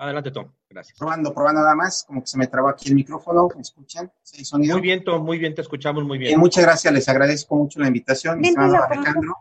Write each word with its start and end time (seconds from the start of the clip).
Adelante, 0.00 0.30
Tom. 0.30 0.48
Gracias. 0.70 0.96
Probando, 0.96 1.34
probando 1.34 1.60
nada 1.60 1.74
más, 1.74 2.04
como 2.04 2.20
que 2.20 2.28
se 2.28 2.38
me 2.38 2.46
trabó 2.46 2.68
aquí 2.68 2.88
el 2.88 2.94
micrófono. 2.94 3.48
¿Me 3.52 3.62
escuchan? 3.62 4.12
¿Sí, 4.22 4.44
sonido? 4.44 4.76
Muy 4.76 4.82
bien, 4.82 5.02
Tom, 5.02 5.24
muy 5.24 5.38
bien, 5.38 5.56
te 5.56 5.62
escuchamos 5.62 6.04
muy 6.04 6.18
bien. 6.18 6.38
muchas 6.38 6.62
gracias, 6.62 6.94
les 6.94 7.08
agradezco 7.08 7.56
mucho 7.56 7.80
la 7.80 7.88
invitación, 7.88 8.38
mi 8.38 8.46
estimado 8.46 8.80
Alejandro. 8.84 9.34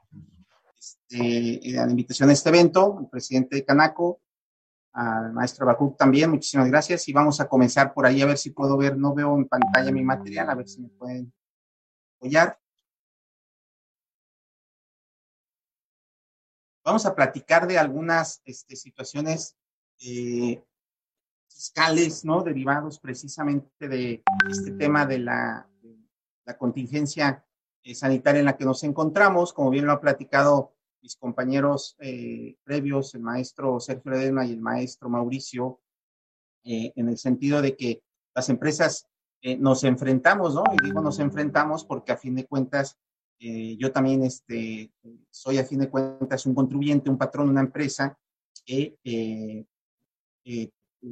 Este, 0.75 1.59
la 1.73 1.87
invitación 1.87 2.31
a 2.31 2.33
este 2.33 2.49
evento, 2.49 2.97
el 2.99 3.07
presidente 3.07 3.57
de 3.57 3.65
Canaco, 3.65 4.21
al 4.93 5.31
maestro 5.31 5.67
Bakuk 5.67 5.95
también, 5.95 6.31
muchísimas 6.31 6.67
gracias. 6.69 7.07
Y 7.07 7.13
vamos 7.13 7.39
a 7.39 7.47
comenzar 7.47 7.93
por 7.93 8.07
ahí 8.07 8.23
a 8.23 8.25
ver 8.25 8.39
si 8.39 8.49
puedo 8.49 8.77
ver, 8.77 8.97
no 8.97 9.13
veo 9.13 9.37
en 9.37 9.47
pantalla 9.47 9.91
mi 9.91 10.01
material, 10.03 10.49
a 10.49 10.55
ver 10.55 10.67
si 10.67 10.81
me 10.81 10.89
pueden 10.89 11.31
apoyar. 12.15 12.59
Vamos 16.83 17.05
a 17.05 17.13
platicar 17.13 17.67
de 17.67 17.77
algunas 17.77 18.41
este, 18.43 18.75
situaciones 18.75 19.55
eh, 19.99 20.63
fiscales, 21.49 22.23
¿no? 22.23 22.43
Derivados 22.43 22.99
precisamente 22.99 23.87
de 23.87 24.23
este 24.49 24.71
tema 24.71 25.05
de 25.05 25.19
la, 25.19 25.67
contingencia 26.57 27.45
eh, 27.83 27.93
sanitaria 27.93 28.39
en 28.39 28.45
la 28.45 28.55
que 28.55 28.63
nos 28.63 28.83
encontramos, 28.83 29.51
como 29.51 29.69
bien 29.69 29.85
lo 29.85 29.91
ha 29.91 29.99
platicado 29.99 30.75
mis 31.01 31.17
compañeros 31.17 31.97
eh, 31.99 32.55
previos, 32.63 33.13
el 33.15 33.21
maestro 33.21 33.79
Sergio 33.79 34.11
Ledema 34.11 34.45
y 34.45 34.53
el 34.53 34.61
maestro 34.61 35.09
Mauricio, 35.09 35.81
en 36.63 37.07
el 37.07 37.17
sentido 37.17 37.61
de 37.61 37.77
que 37.77 38.03
las 38.35 38.49
empresas 38.49 39.07
nos 39.57 39.85
enfrentamos, 39.85 40.53
¿no? 40.53 40.63
Y 40.73 40.85
digo 40.85 41.01
nos 41.01 41.19
enfrentamos 41.19 41.85
porque 41.85 42.11
a 42.11 42.17
fin 42.17 42.35
de 42.35 42.45
cuentas 42.45 42.97
yo 43.39 43.93
también 43.93 44.23
este, 44.23 44.91
soy 45.29 45.59
a 45.59 45.63
fin 45.63 45.79
de 45.79 45.89
cuentas 45.89 46.45
un 46.45 46.53
contribuyente, 46.53 47.09
un 47.09 47.17
patrón, 47.17 47.47
una 47.47 47.61
empresa 47.61 48.17
que 48.65 48.97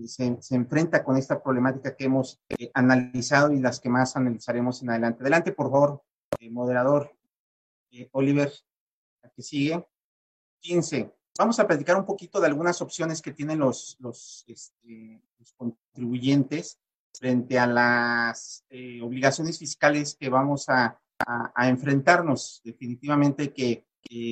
se, 0.07 0.37
se, 0.41 0.55
enfrenta 0.55 1.03
con 1.03 1.17
esta 1.17 1.41
problemática 1.41 1.95
que 1.95 2.05
hemos 2.05 2.41
analizado 2.73 3.51
y 3.53 3.59
las 3.59 3.79
que 3.79 3.89
más 3.89 4.15
analizaremos 4.15 4.81
en 4.81 4.89
adelante. 4.89 5.21
Adelante, 5.21 5.51
por 5.51 5.71
favor, 5.71 6.03
moderador 6.49 7.15
Oliver 8.11 8.51
que 9.35 9.41
sigue. 9.41 9.85
15. 10.61 11.11
Vamos 11.37 11.59
a 11.59 11.67
platicar 11.67 11.97
un 11.97 12.05
poquito 12.05 12.39
de 12.39 12.47
algunas 12.47 12.81
opciones 12.81 13.21
que 13.21 13.33
tienen 13.33 13.59
los, 13.59 13.97
los, 13.99 14.45
este, 14.47 15.21
contribuyentes 15.57 16.79
frente 17.13 17.59
a 17.59 17.67
las 17.67 18.65
eh, 18.69 19.01
obligaciones 19.01 19.59
fiscales 19.59 20.15
que 20.15 20.29
vamos 20.29 20.69
a, 20.69 20.99
a, 21.19 21.69
enfrentarnos. 21.69 22.61
Definitivamente 22.63 23.53
que, 23.53 23.85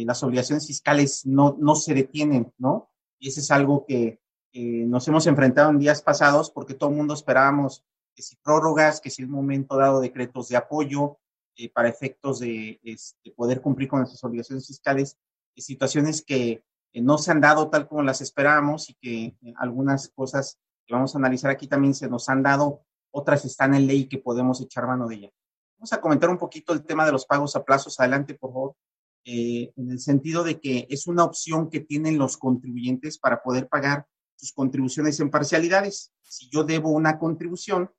las 0.05 0.21
obligaciones 0.21 0.67
fiscales 0.67 1.25
no, 1.25 1.57
no 1.59 1.73
se 1.73 1.95
detienen, 1.95 2.53
¿no? 2.59 2.91
Y 3.17 3.29
eso 3.29 3.39
es 3.39 3.49
algo 3.49 3.85
que 3.87 4.21
nos 4.53 5.07
hemos 5.07 5.25
enfrentado 5.27 5.69
en 5.71 5.79
días 5.79 6.01
pasados 6.01 6.51
porque 6.51 6.73
todo 6.73 6.89
el 6.89 6.95
mundo 6.95 7.13
esperábamos 7.13 7.83
que 8.15 8.21
si 8.21 8.35
prórrogas, 8.37 9.01
que 9.01 9.09
si 9.09 9.23
en 9.23 9.29
un 9.29 9.35
momento 9.35 9.77
dado 9.77 9.99
decretos 9.99 10.49
de 10.49 10.57
apoyo, 10.57 11.17
eh, 11.55 11.69
para 11.69 11.87
efectos 11.87 12.39
de 12.39 12.79
este, 12.83 13.29
poder 13.31 13.61
cumplir 13.61 13.87
con 13.87 13.99
nuestras 13.99 14.23
obligaciones 14.23 14.65
fiscales, 14.65 15.19
situaciones 15.55 16.23
que 16.23 16.63
no 16.95 17.19
se 17.19 17.29
han 17.29 17.41
dado 17.41 17.69
tal 17.69 17.87
como 17.87 18.01
las 18.01 18.21
esperábamos 18.21 18.89
y 18.89 18.95
que 18.95 19.25
eh, 19.25 19.53
algunas 19.57 20.09
cosas 20.09 20.57
que 20.87 20.95
vamos 20.95 21.13
a 21.13 21.19
analizar 21.19 21.51
aquí 21.51 21.67
también 21.67 21.93
se 21.93 22.09
nos 22.09 22.27
han 22.27 22.41
dado, 22.41 22.81
otras 23.11 23.45
están 23.45 23.75
en 23.75 23.85
ley 23.85 24.07
que 24.07 24.17
podemos 24.17 24.61
echar 24.61 24.87
mano 24.87 25.07
de 25.07 25.15
ella. 25.15 25.29
Vamos 25.77 25.93
a 25.93 26.01
comentar 26.01 26.29
un 26.31 26.39
poquito 26.39 26.73
el 26.73 26.83
tema 26.83 27.05
de 27.05 27.11
los 27.11 27.25
pagos 27.27 27.55
a 27.55 27.63
plazos. 27.63 27.99
Adelante, 27.99 28.33
por 28.33 28.51
favor. 28.51 28.75
Eh, 29.23 29.71
en 29.75 29.91
el 29.91 29.99
sentido 29.99 30.43
de 30.43 30.59
que 30.59 30.87
es 30.89 31.05
una 31.05 31.23
opción 31.23 31.69
que 31.69 31.81
tienen 31.81 32.17
los 32.17 32.35
contribuyentes 32.37 33.19
para 33.19 33.43
poder 33.43 33.69
pagar 33.69 34.07
sus 34.35 34.53
contribuciones 34.53 35.19
en 35.19 35.29
parcialidades. 35.29 36.11
Si 36.21 36.49
yo 36.49 36.63
debo 36.63 36.89
una 36.89 37.19
contribución, 37.19 37.91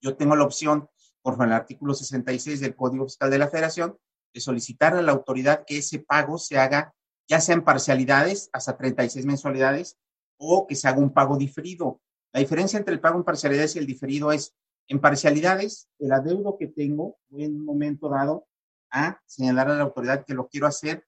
yo 0.00 0.16
tengo 0.16 0.36
la 0.36 0.44
opción 0.44 0.88
por 1.22 1.42
el 1.42 1.52
artículo 1.52 1.94
66 1.94 2.60
del 2.60 2.76
Código 2.76 3.04
Fiscal 3.04 3.30
de 3.30 3.38
la 3.38 3.48
Federación, 3.48 3.98
de 4.32 4.40
solicitar 4.40 4.94
a 4.94 5.02
la 5.02 5.12
autoridad 5.12 5.64
que 5.66 5.78
ese 5.78 5.98
pago 5.98 6.38
se 6.38 6.58
haga 6.58 6.94
ya 7.28 7.40
sea 7.40 7.54
en 7.54 7.64
parcialidades, 7.64 8.50
hasta 8.52 8.76
36 8.76 9.26
mensualidades, 9.26 9.98
o 10.38 10.66
que 10.66 10.74
se 10.74 10.88
haga 10.88 10.98
un 10.98 11.12
pago 11.12 11.36
diferido. 11.36 12.00
La 12.32 12.40
diferencia 12.40 12.78
entre 12.78 12.94
el 12.94 13.00
pago 13.00 13.18
en 13.18 13.24
parcialidades 13.24 13.76
y 13.76 13.78
el 13.78 13.86
diferido 13.86 14.32
es, 14.32 14.54
en 14.88 15.00
parcialidades, 15.00 15.88
el 15.98 16.12
adeudo 16.12 16.56
que 16.58 16.68
tengo, 16.68 17.18
voy 17.28 17.44
en 17.44 17.56
un 17.56 17.64
momento 17.64 18.08
dado 18.08 18.46
a 18.90 19.20
señalar 19.26 19.70
a 19.70 19.76
la 19.76 19.82
autoridad 19.82 20.24
que 20.24 20.34
lo 20.34 20.48
quiero 20.48 20.66
hacer 20.66 21.04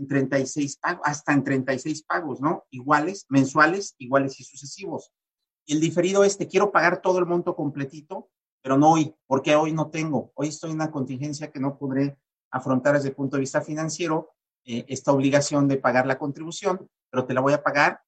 en 0.00 0.08
36 0.08 0.78
pagos, 0.78 1.02
hasta 1.04 1.32
en 1.32 1.44
36 1.44 2.02
pagos, 2.04 2.40
¿no? 2.40 2.64
Iguales, 2.70 3.26
mensuales, 3.28 3.94
iguales 3.98 4.40
y 4.40 4.44
sucesivos. 4.44 5.12
El 5.66 5.80
diferido 5.80 6.24
es, 6.24 6.38
te 6.38 6.48
quiero 6.48 6.72
pagar 6.72 7.02
todo 7.02 7.18
el 7.18 7.26
monto 7.26 7.54
completito, 7.54 8.30
pero 8.62 8.78
no 8.78 8.92
hoy, 8.92 9.14
porque 9.26 9.54
hoy 9.54 9.72
no 9.72 9.90
tengo. 9.90 10.32
Hoy 10.34 10.48
estoy 10.48 10.70
en 10.70 10.76
una 10.76 10.90
contingencia 10.90 11.50
que 11.50 11.60
no 11.60 11.78
podré 11.78 12.18
afrontar 12.50 12.94
desde 12.94 13.10
el 13.10 13.14
punto 13.14 13.36
de 13.36 13.40
vista 13.40 13.60
financiero 13.60 14.30
eh, 14.64 14.84
esta 14.88 15.12
obligación 15.12 15.68
de 15.68 15.76
pagar 15.76 16.06
la 16.06 16.18
contribución, 16.18 16.88
pero 17.10 17.26
te 17.26 17.34
la 17.34 17.40
voy 17.40 17.52
a 17.52 17.62
pagar 17.62 18.02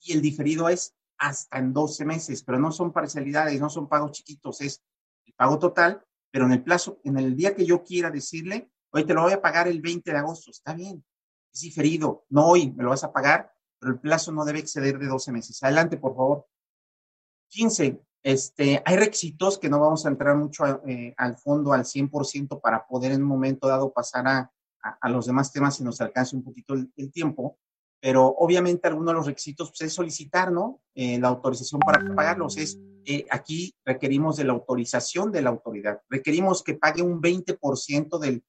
y 0.00 0.12
el 0.12 0.22
diferido 0.22 0.68
es 0.68 0.94
hasta 1.18 1.58
en 1.58 1.72
12 1.72 2.04
meses, 2.04 2.42
pero 2.42 2.58
no 2.58 2.70
son 2.70 2.92
parcialidades, 2.92 3.60
no 3.60 3.70
son 3.70 3.88
pagos 3.88 4.12
chiquitos, 4.12 4.60
es 4.60 4.82
el 5.24 5.34
pago 5.34 5.58
total, 5.58 6.04
pero 6.30 6.44
en 6.44 6.52
el 6.52 6.62
plazo, 6.62 7.00
en 7.04 7.18
el 7.18 7.34
día 7.34 7.54
que 7.54 7.66
yo 7.66 7.82
quiera 7.82 8.10
decirle, 8.10 8.70
hoy 8.90 9.04
te 9.04 9.14
lo 9.14 9.22
voy 9.22 9.32
a 9.32 9.42
pagar 9.42 9.66
el 9.66 9.80
20 9.80 10.12
de 10.12 10.18
agosto, 10.18 10.50
está 10.50 10.74
bien, 10.74 11.04
es 11.58 11.62
diferido, 11.62 12.24
no 12.30 12.46
hoy, 12.46 12.70
me 12.70 12.84
lo 12.84 12.90
vas 12.90 13.04
a 13.04 13.12
pagar, 13.12 13.52
pero 13.78 13.92
el 13.92 13.98
plazo 13.98 14.32
no 14.32 14.44
debe 14.44 14.60
exceder 14.60 14.98
de 14.98 15.06
12 15.06 15.32
meses. 15.32 15.62
Adelante, 15.62 15.96
por 15.96 16.14
favor. 16.14 16.46
15. 17.48 18.00
Este, 18.22 18.82
hay 18.84 18.96
requisitos 18.96 19.58
que 19.58 19.68
no 19.68 19.80
vamos 19.80 20.04
a 20.04 20.08
entrar 20.08 20.36
mucho 20.36 20.64
eh, 20.86 21.14
al 21.16 21.36
fondo 21.36 21.72
al 21.72 21.84
100% 21.84 22.60
para 22.60 22.86
poder 22.86 23.12
en 23.12 23.22
un 23.22 23.28
momento 23.28 23.68
dado 23.68 23.92
pasar 23.92 24.26
a, 24.26 24.52
a, 25.00 25.08
los 25.08 25.26
demás 25.26 25.52
temas 25.52 25.76
si 25.76 25.84
nos 25.84 26.00
alcance 26.00 26.36
un 26.36 26.42
poquito 26.42 26.74
el, 26.74 27.12
tiempo, 27.12 27.58
pero 28.00 28.26
obviamente 28.26 28.88
algunos 28.88 29.12
de 29.12 29.18
los 29.18 29.26
requisitos 29.26 29.70
pues, 29.70 29.82
es 29.82 29.92
solicitar, 29.92 30.52
¿no? 30.52 30.80
Eh, 30.94 31.18
la 31.18 31.28
autorización 31.28 31.80
para 31.80 32.14
pagarlos. 32.14 32.56
Es, 32.56 32.78
eh, 33.04 33.24
aquí 33.30 33.74
requerimos 33.84 34.36
de 34.36 34.44
la 34.44 34.52
autorización 34.52 35.32
de 35.32 35.42
la 35.42 35.50
autoridad. 35.50 36.02
Requerimos 36.08 36.62
que 36.62 36.74
pague 36.74 37.02
un 37.02 37.20
20% 37.20 38.18
del, 38.18 38.44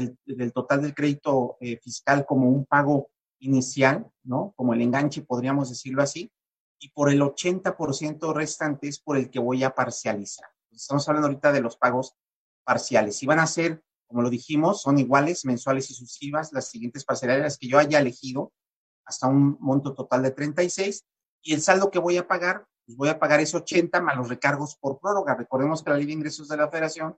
del, 0.00 0.18
del, 0.24 0.52
total 0.52 0.82
del 0.82 0.94
crédito 0.94 1.56
fiscal 1.82 2.24
como 2.26 2.48
un 2.48 2.64
pago 2.64 3.10
inicial, 3.38 4.06
¿no? 4.22 4.52
Como 4.56 4.74
el 4.74 4.82
enganche, 4.82 5.22
podríamos 5.22 5.68
decirlo 5.68 6.02
así 6.02 6.30
y 6.78 6.90
por 6.90 7.10
el 7.10 7.20
80% 7.20 8.34
restante 8.34 8.88
es 8.88 8.98
por 8.98 9.16
el 9.16 9.30
que 9.30 9.38
voy 9.38 9.64
a 9.64 9.74
parcializar. 9.74 10.48
Estamos 10.70 11.08
hablando 11.08 11.28
ahorita 11.28 11.52
de 11.52 11.60
los 11.60 11.76
pagos 11.76 12.14
parciales. 12.64 13.16
Si 13.16 13.26
van 13.26 13.38
a 13.38 13.46
ser, 13.46 13.82
como 14.06 14.22
lo 14.22 14.30
dijimos, 14.30 14.82
son 14.82 14.98
iguales, 14.98 15.44
mensuales 15.44 15.90
y 15.90 15.94
sucesivas, 15.94 16.52
las 16.52 16.68
siguientes 16.68 17.04
parcialidades 17.04 17.58
que 17.58 17.68
yo 17.68 17.78
haya 17.78 17.98
elegido 17.98 18.52
hasta 19.04 19.26
un 19.26 19.56
monto 19.60 19.94
total 19.94 20.22
de 20.22 20.32
36 20.32 21.04
y 21.42 21.54
el 21.54 21.62
saldo 21.62 21.90
que 21.90 21.98
voy 21.98 22.18
a 22.18 22.26
pagar, 22.26 22.66
pues 22.84 22.96
voy 22.96 23.08
a 23.08 23.18
pagar 23.18 23.40
ese 23.40 23.56
80 23.56 24.00
más 24.02 24.16
los 24.16 24.28
recargos 24.28 24.76
por 24.76 24.98
prórroga. 25.00 25.34
Recordemos 25.34 25.82
que 25.82 25.90
la 25.90 25.96
ley 25.96 26.06
de 26.06 26.12
ingresos 26.12 26.48
de 26.48 26.56
la 26.56 26.68
federación, 26.68 27.16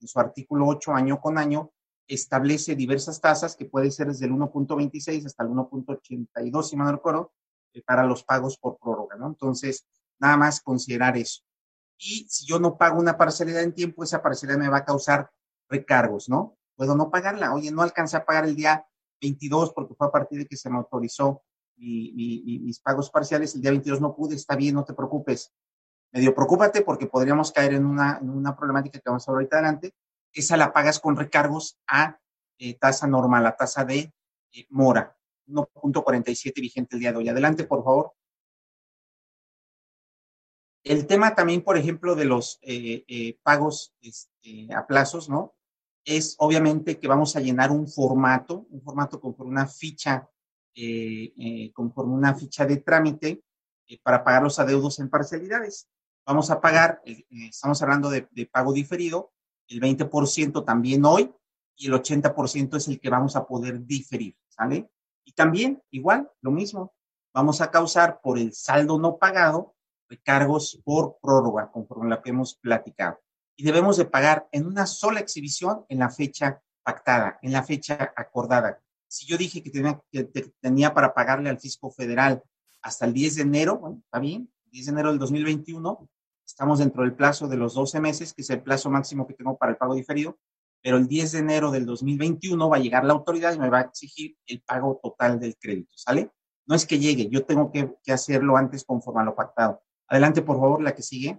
en 0.00 0.08
su 0.08 0.18
artículo 0.20 0.66
8, 0.66 0.92
año 0.92 1.20
con 1.20 1.38
año, 1.38 1.72
establece 2.08 2.74
diversas 2.74 3.20
tasas 3.20 3.54
que 3.54 3.66
puede 3.66 3.90
ser 3.90 4.08
desde 4.08 4.26
el 4.26 4.32
1.26 4.32 5.26
hasta 5.26 5.44
el 5.44 5.50
1.82, 5.50 6.62
si 6.62 6.76
no 6.76 6.90
recuerdo, 6.90 7.32
eh, 7.74 7.82
para 7.82 8.04
los 8.04 8.24
pagos 8.24 8.58
por 8.58 8.78
prórroga, 8.78 9.16
¿no? 9.16 9.26
Entonces, 9.28 9.86
nada 10.18 10.36
más 10.36 10.60
considerar 10.60 11.16
eso. 11.16 11.42
Y 11.98 12.26
si 12.28 12.46
yo 12.46 12.58
no 12.58 12.78
pago 12.78 12.98
una 12.98 13.18
parcialidad 13.18 13.62
en 13.62 13.74
tiempo, 13.74 14.02
esa 14.02 14.22
parcialidad 14.22 14.58
me 14.58 14.68
va 14.68 14.78
a 14.78 14.84
causar 14.84 15.30
recargos, 15.68 16.28
¿no? 16.28 16.56
Puedo 16.76 16.96
no 16.96 17.10
pagarla. 17.10 17.54
Oye, 17.54 17.70
no 17.70 17.82
alcancé 17.82 18.16
a 18.16 18.24
pagar 18.24 18.46
el 18.46 18.56
día 18.56 18.86
22 19.20 19.72
porque 19.74 19.94
fue 19.94 20.06
a 20.06 20.10
partir 20.10 20.38
de 20.38 20.46
que 20.46 20.56
se 20.56 20.70
me 20.70 20.76
autorizó 20.76 21.42
mis 21.76 22.80
pagos 22.80 23.10
parciales. 23.10 23.54
El 23.54 23.62
día 23.62 23.72
22 23.72 24.00
no 24.00 24.14
pude, 24.14 24.36
está 24.36 24.56
bien, 24.56 24.74
no 24.74 24.84
te 24.84 24.94
preocupes. 24.94 25.52
Medio 26.12 26.34
preocúpate 26.34 26.82
porque 26.82 27.06
podríamos 27.06 27.52
caer 27.52 27.74
en 27.74 27.84
una, 27.84 28.18
en 28.18 28.30
una 28.30 28.56
problemática 28.56 28.98
que 28.98 29.10
vamos 29.10 29.28
a 29.28 29.32
ver 29.32 29.36
ahorita 29.36 29.56
adelante. 29.56 29.94
Esa 30.32 30.56
la 30.56 30.72
pagas 30.72 31.00
con 31.00 31.16
recargos 31.16 31.78
a 31.86 32.20
eh, 32.58 32.74
tasa 32.74 33.06
normal, 33.06 33.46
a 33.46 33.56
tasa 33.56 33.84
de 33.84 34.12
eh, 34.52 34.66
mora. 34.70 35.16
1.47 35.46 36.60
vigente 36.60 36.96
el 36.96 37.00
día 37.00 37.12
de 37.12 37.18
hoy. 37.18 37.28
Adelante, 37.28 37.64
por 37.64 37.84
favor. 37.84 38.12
El 40.84 41.06
tema 41.06 41.34
también, 41.34 41.62
por 41.62 41.78
ejemplo, 41.78 42.14
de 42.14 42.24
los 42.24 42.58
eh, 42.62 43.38
pagos 43.42 43.94
este, 44.00 44.68
a 44.74 44.86
plazos, 44.86 45.28
¿no? 45.28 45.54
Es 46.04 46.36
obviamente 46.38 46.98
que 46.98 47.08
vamos 47.08 47.36
a 47.36 47.40
llenar 47.40 47.70
un 47.70 47.86
formato, 47.86 48.66
un 48.70 48.82
formato 48.82 49.20
conforme 49.20 49.52
una 49.52 49.66
ficha, 49.66 50.28
conforme 51.74 52.14
una 52.14 52.34
ficha 52.34 52.64
de 52.64 52.78
trámite 52.78 53.42
para 54.02 54.24
pagar 54.24 54.42
los 54.42 54.58
adeudos 54.58 55.00
en 55.00 55.10
parcialidades. 55.10 55.90
Vamos 56.24 56.50
a 56.50 56.62
pagar, 56.62 57.02
estamos 57.04 57.82
hablando 57.82 58.08
de, 58.08 58.26
de 58.30 58.46
pago 58.46 58.72
diferido, 58.72 59.32
el 59.68 59.80
20% 59.80 60.64
también 60.64 61.04
hoy 61.04 61.32
y 61.76 61.86
el 61.86 61.94
80% 61.94 62.76
es 62.76 62.88
el 62.88 63.00
que 63.00 63.10
vamos 63.10 63.36
a 63.36 63.46
poder 63.46 63.84
diferir, 63.84 64.36
¿sale? 64.48 64.90
Y 65.24 65.32
también, 65.32 65.82
igual, 65.90 66.30
lo 66.40 66.50
mismo, 66.50 66.94
vamos 67.32 67.60
a 67.60 67.70
causar 67.70 68.20
por 68.20 68.38
el 68.38 68.52
saldo 68.52 68.98
no 68.98 69.18
pagado 69.18 69.76
recargos 70.08 70.80
por 70.84 71.18
prórroga, 71.20 71.70
conforme 71.70 72.08
la 72.08 72.22
que 72.22 72.30
hemos 72.30 72.54
platicado. 72.56 73.20
Y 73.56 73.64
debemos 73.64 73.96
de 73.96 74.06
pagar 74.06 74.48
en 74.52 74.66
una 74.66 74.86
sola 74.86 75.20
exhibición 75.20 75.84
en 75.88 75.98
la 75.98 76.10
fecha 76.10 76.62
pactada, 76.82 77.38
en 77.42 77.52
la 77.52 77.62
fecha 77.62 78.12
acordada. 78.16 78.80
Si 79.06 79.26
yo 79.26 79.36
dije 79.36 79.62
que 79.62 79.70
tenía, 79.70 80.00
que 80.10 80.24
tenía 80.60 80.94
para 80.94 81.12
pagarle 81.12 81.50
al 81.50 81.58
fisco 81.58 81.90
federal 81.90 82.42
hasta 82.82 83.04
el 83.04 83.12
10 83.12 83.36
de 83.36 83.42
enero, 83.42 83.78
bueno, 83.78 84.00
está 84.04 84.18
bien, 84.18 84.50
10 84.70 84.86
de 84.86 84.92
enero 84.92 85.10
del 85.10 85.18
2021, 85.18 86.08
estamos 86.48 86.78
dentro 86.78 87.02
del 87.02 87.14
plazo 87.14 87.46
de 87.46 87.58
los 87.58 87.74
12 87.74 88.00
meses, 88.00 88.32
que 88.32 88.40
es 88.40 88.50
el 88.50 88.62
plazo 88.62 88.88
máximo 88.90 89.26
que 89.26 89.34
tengo 89.34 89.58
para 89.58 89.72
el 89.72 89.78
pago 89.78 89.94
diferido, 89.94 90.38
pero 90.82 90.96
el 90.96 91.06
10 91.06 91.32
de 91.32 91.38
enero 91.40 91.70
del 91.70 91.84
2021 91.84 92.68
va 92.68 92.76
a 92.76 92.80
llegar 92.80 93.04
la 93.04 93.12
autoridad 93.12 93.54
y 93.54 93.58
me 93.58 93.68
va 93.68 93.80
a 93.80 93.82
exigir 93.82 94.36
el 94.46 94.62
pago 94.62 94.98
total 95.02 95.38
del 95.38 95.56
crédito, 95.58 95.92
¿sale? 95.96 96.30
No 96.66 96.74
es 96.74 96.86
que 96.86 96.98
llegue, 96.98 97.28
yo 97.28 97.44
tengo 97.44 97.70
que, 97.70 97.94
hacerlo 98.10 98.56
antes 98.56 98.84
conforme 98.84 99.20
a 99.20 99.24
lo 99.24 99.34
pactado. 99.34 99.82
Adelante, 100.08 100.40
por 100.42 100.58
favor, 100.58 100.82
la 100.82 100.94
que 100.94 101.02
sigue. 101.02 101.38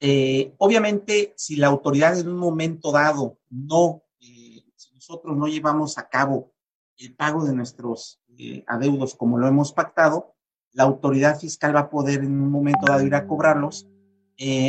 Eh, 0.00 0.54
obviamente, 0.58 1.34
si 1.36 1.56
la 1.56 1.68
autoridad 1.68 2.18
en 2.18 2.28
un 2.28 2.36
momento 2.36 2.92
dado 2.92 3.38
no, 3.50 4.02
eh, 4.20 4.62
si 4.76 4.94
nosotros 4.94 5.36
no 5.36 5.46
llevamos 5.46 5.98
a 5.98 6.08
cabo 6.08 6.51
el 7.02 7.14
pago 7.14 7.44
de 7.44 7.54
nuestros 7.54 8.20
eh, 8.38 8.64
adeudos 8.66 9.14
como 9.14 9.38
lo 9.38 9.48
hemos 9.48 9.72
pactado, 9.72 10.34
la 10.72 10.84
autoridad 10.84 11.38
fiscal 11.38 11.74
va 11.76 11.80
a 11.80 11.90
poder 11.90 12.20
en 12.20 12.40
un 12.40 12.50
momento 12.50 12.86
dado 12.86 13.06
ir 13.06 13.14
a 13.14 13.26
cobrarlos 13.26 13.88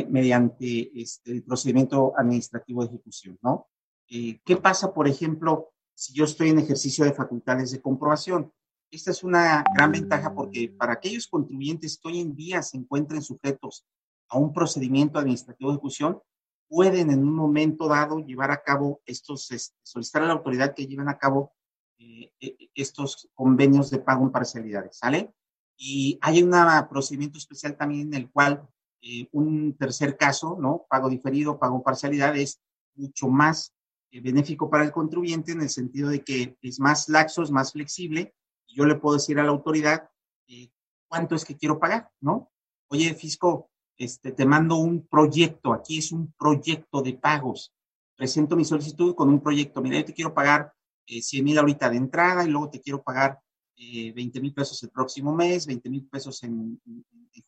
mediante 0.10 0.92
este, 1.02 1.32
el 1.32 1.44
procedimiento 1.44 2.14
administrativo 2.16 2.84
de 2.84 2.90
ejecución, 2.90 3.40
¿no? 3.42 3.68
¿Qué 4.08 4.58
pasa, 4.62 4.94
por 4.94 5.08
ejemplo, 5.08 5.72
si 5.96 6.14
yo 6.14 6.26
estoy 6.26 6.50
en 6.50 6.60
ejercicio 6.60 7.06
de 7.06 7.14
facultades 7.14 7.72
de 7.72 7.82
comprobación? 7.82 8.54
Esta 8.92 9.10
es 9.10 9.24
una 9.24 9.64
gran 9.74 9.92
ventaja 9.92 10.36
porque 10.36 10.70
para 10.70 10.94
aquellos 10.94 11.28
contribuyentes 11.28 11.98
que 11.98 12.08
hoy 12.08 12.20
en 12.20 12.36
día 12.36 12.62
se 12.62 12.78
encuentren 12.78 13.24
sujetos 13.24 13.88
a 14.30 14.38
un 14.38 14.54
procedimiento 14.54 15.18
administrativo 15.18 15.72
de 15.72 15.78
ejecución, 15.78 16.22
pueden 16.68 17.10
en 17.10 17.20
un 17.20 17.36
momento 17.36 17.88
dado 17.88 18.20
llevar 18.20 18.52
a 18.52 18.62
cabo 18.62 19.02
estos, 19.06 19.50
este, 19.52 19.76
solicitar 19.84 20.24
a 20.24 20.28
la 20.28 20.34
autoridad 20.34 20.74
que 20.76 20.86
lleven 20.86 21.10
a 21.10 21.18
cabo 21.18 21.52
eh, 21.52 21.63
estos 22.76 23.30
convenios 23.34 23.90
de 23.90 24.00
pago 24.00 24.24
en 24.24 24.32
parcialidades, 24.32 24.98
¿sale? 24.98 25.34
Y 25.78 26.18
hay 26.22 26.44
un 26.44 26.52
procedimiento 26.90 27.38
especial 27.38 27.76
también 27.78 28.08
en 28.08 28.14
el 28.14 28.32
cual 28.32 28.68
eh, 29.02 29.28
un 29.32 29.76
tercer 29.78 30.18
caso, 30.18 30.58
¿no? 30.60 30.86
Pago 30.90 31.10
diferido, 31.10 31.60
pago 31.60 31.76
en 31.76 31.84
parcialidad 31.84 32.38
es 32.38 32.62
mucho 32.96 33.28
más 33.28 33.74
eh, 34.12 34.22
benéfico 34.22 34.70
para 34.70 34.84
el 34.84 34.92
contribuyente 34.92 35.52
en 35.52 35.62
el 35.62 35.70
sentido 35.70 36.10
de 36.10 36.24
que 36.24 36.58
es 36.62 36.80
más 36.80 37.10
laxo, 37.10 37.44
es 37.44 37.52
más 37.52 37.74
flexible. 37.74 38.34
Y 38.68 38.76
yo 38.76 38.86
le 38.86 38.96
puedo 38.96 39.16
decir 39.16 39.40
a 39.40 39.44
la 39.44 39.50
autoridad 39.50 40.10
cuánto 41.08 41.36
es 41.36 41.46
que 41.46 41.56
quiero 41.56 41.80
pagar, 41.80 42.10
¿no? 42.22 42.52
Oye, 42.88 43.14
fisco, 43.14 43.70
este, 43.98 44.32
te 44.32 44.46
mando 44.46 44.78
un 44.78 45.06
proyecto, 45.08 45.74
aquí 45.74 46.00
es 46.00 46.12
un 46.12 46.34
proyecto 46.34 47.02
de 47.02 47.14
pagos. 47.14 47.74
Presento 48.16 48.56
mi 48.56 48.66
solicitud 48.66 49.14
con 49.16 49.30
un 49.30 49.40
proyecto. 49.40 49.82
Mira, 49.82 50.00
yo 50.00 50.06
te 50.06 50.14
quiero 50.14 50.34
pagar 50.34 50.74
eh, 51.06 51.22
100 51.22 51.44
mil 51.44 51.58
ahorita 51.58 51.90
de 51.90 51.98
entrada 51.98 52.44
y 52.44 52.50
luego 52.50 52.70
te 52.70 52.82
quiero 52.82 53.04
pagar 53.04 53.40
eh, 53.76 54.12
20 54.14 54.40
mil 54.42 54.54
pesos 54.54 54.82
el 54.84 54.90
próximo 54.90 55.34
mes, 55.34 55.66
20 55.66 55.90
mil 55.90 56.08
pesos 56.08 56.44
en, 56.44 56.82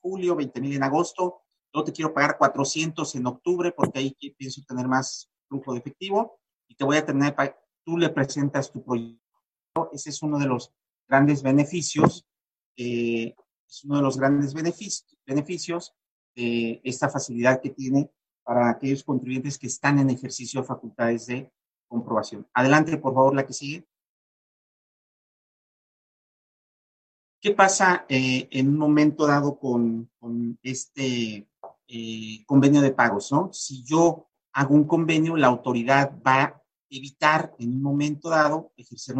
julio, 0.01 0.35
20 0.35 0.61
mil 0.61 0.75
en 0.75 0.83
agosto. 0.83 1.41
Luego 1.73 1.85
te 1.85 1.91
quiero 1.91 2.13
pagar 2.13 2.37
400 2.37 3.15
en 3.15 3.27
octubre 3.27 3.71
porque 3.71 3.99
ahí 3.99 4.17
pienso 4.37 4.61
tener 4.67 4.87
más 4.87 5.29
flujo 5.47 5.73
de 5.73 5.79
efectivo 5.79 6.39
y 6.67 6.75
te 6.75 6.83
voy 6.83 6.97
a 6.97 7.05
tener, 7.05 7.35
tú 7.83 7.97
le 7.97 8.09
presentas 8.09 8.71
tu 8.71 8.83
proyecto. 8.83 9.19
Ese 9.91 10.09
es 10.09 10.21
uno 10.21 10.39
de 10.39 10.47
los 10.47 10.73
grandes 11.07 11.43
beneficios, 11.43 12.25
eh, 12.77 13.35
es 13.67 13.83
uno 13.83 13.97
de 13.97 14.01
los 14.01 14.17
grandes 14.17 14.53
beneficios, 14.53 15.17
beneficios 15.25 15.93
eh, 16.35 16.81
esta 16.83 17.09
facilidad 17.09 17.61
que 17.61 17.69
tiene 17.69 18.11
para 18.43 18.69
aquellos 18.69 19.03
contribuyentes 19.03 19.57
que 19.57 19.67
están 19.67 19.99
en 19.99 20.09
ejercicio 20.09 20.61
de 20.61 20.67
facultades 20.67 21.27
de 21.27 21.51
comprobación. 21.87 22.47
Adelante, 22.53 22.97
por 22.97 23.13
favor, 23.13 23.35
la 23.35 23.45
que 23.45 23.53
sigue. 23.53 23.87
¿Qué 27.41 27.51
pasa 27.51 28.05
eh, 28.09 28.47
en 28.51 28.69
un 28.69 28.77
momento 28.77 29.27
dado 29.27 29.59
con, 29.59 30.09
este 30.63 31.47
eh, 31.87 32.45
convenio 32.45 32.81
de 32.81 32.91
pagos? 32.91 33.31
¿no? 33.31 33.53
Si 33.53 33.83
yo 33.83 34.29
hago 34.53 34.73
un 34.73 34.85
convenio, 34.85 35.35
la 35.35 35.47
autoridad 35.47 36.11
va 36.25 36.43
a 36.43 36.63
evitar 36.89 37.55
en 37.59 37.69
un 37.69 37.81
momento 37.81 38.29
dado 38.29 38.71
ejercer 38.75 39.15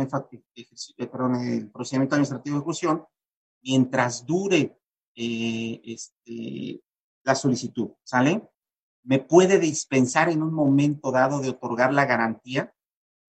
eh, 0.97 1.07
perdón, 1.07 1.35
el 1.35 1.69
procedimiento 1.69 2.15
administrativo 2.15 2.55
de 2.55 2.59
ejecución 2.59 3.05
mientras 3.61 4.25
dure 4.25 4.79
eh, 5.15 5.81
este, 5.83 6.81
la 7.23 7.35
solicitud, 7.35 7.89
¿sale? 8.03 8.47
Me 9.05 9.19
puede 9.19 9.59
dispensar 9.59 10.29
en 10.29 10.41
un 10.41 10.51
momento 10.51 11.11
dado 11.11 11.39
de 11.39 11.49
otorgar 11.49 11.93
la 11.93 12.05
garantía, 12.05 12.73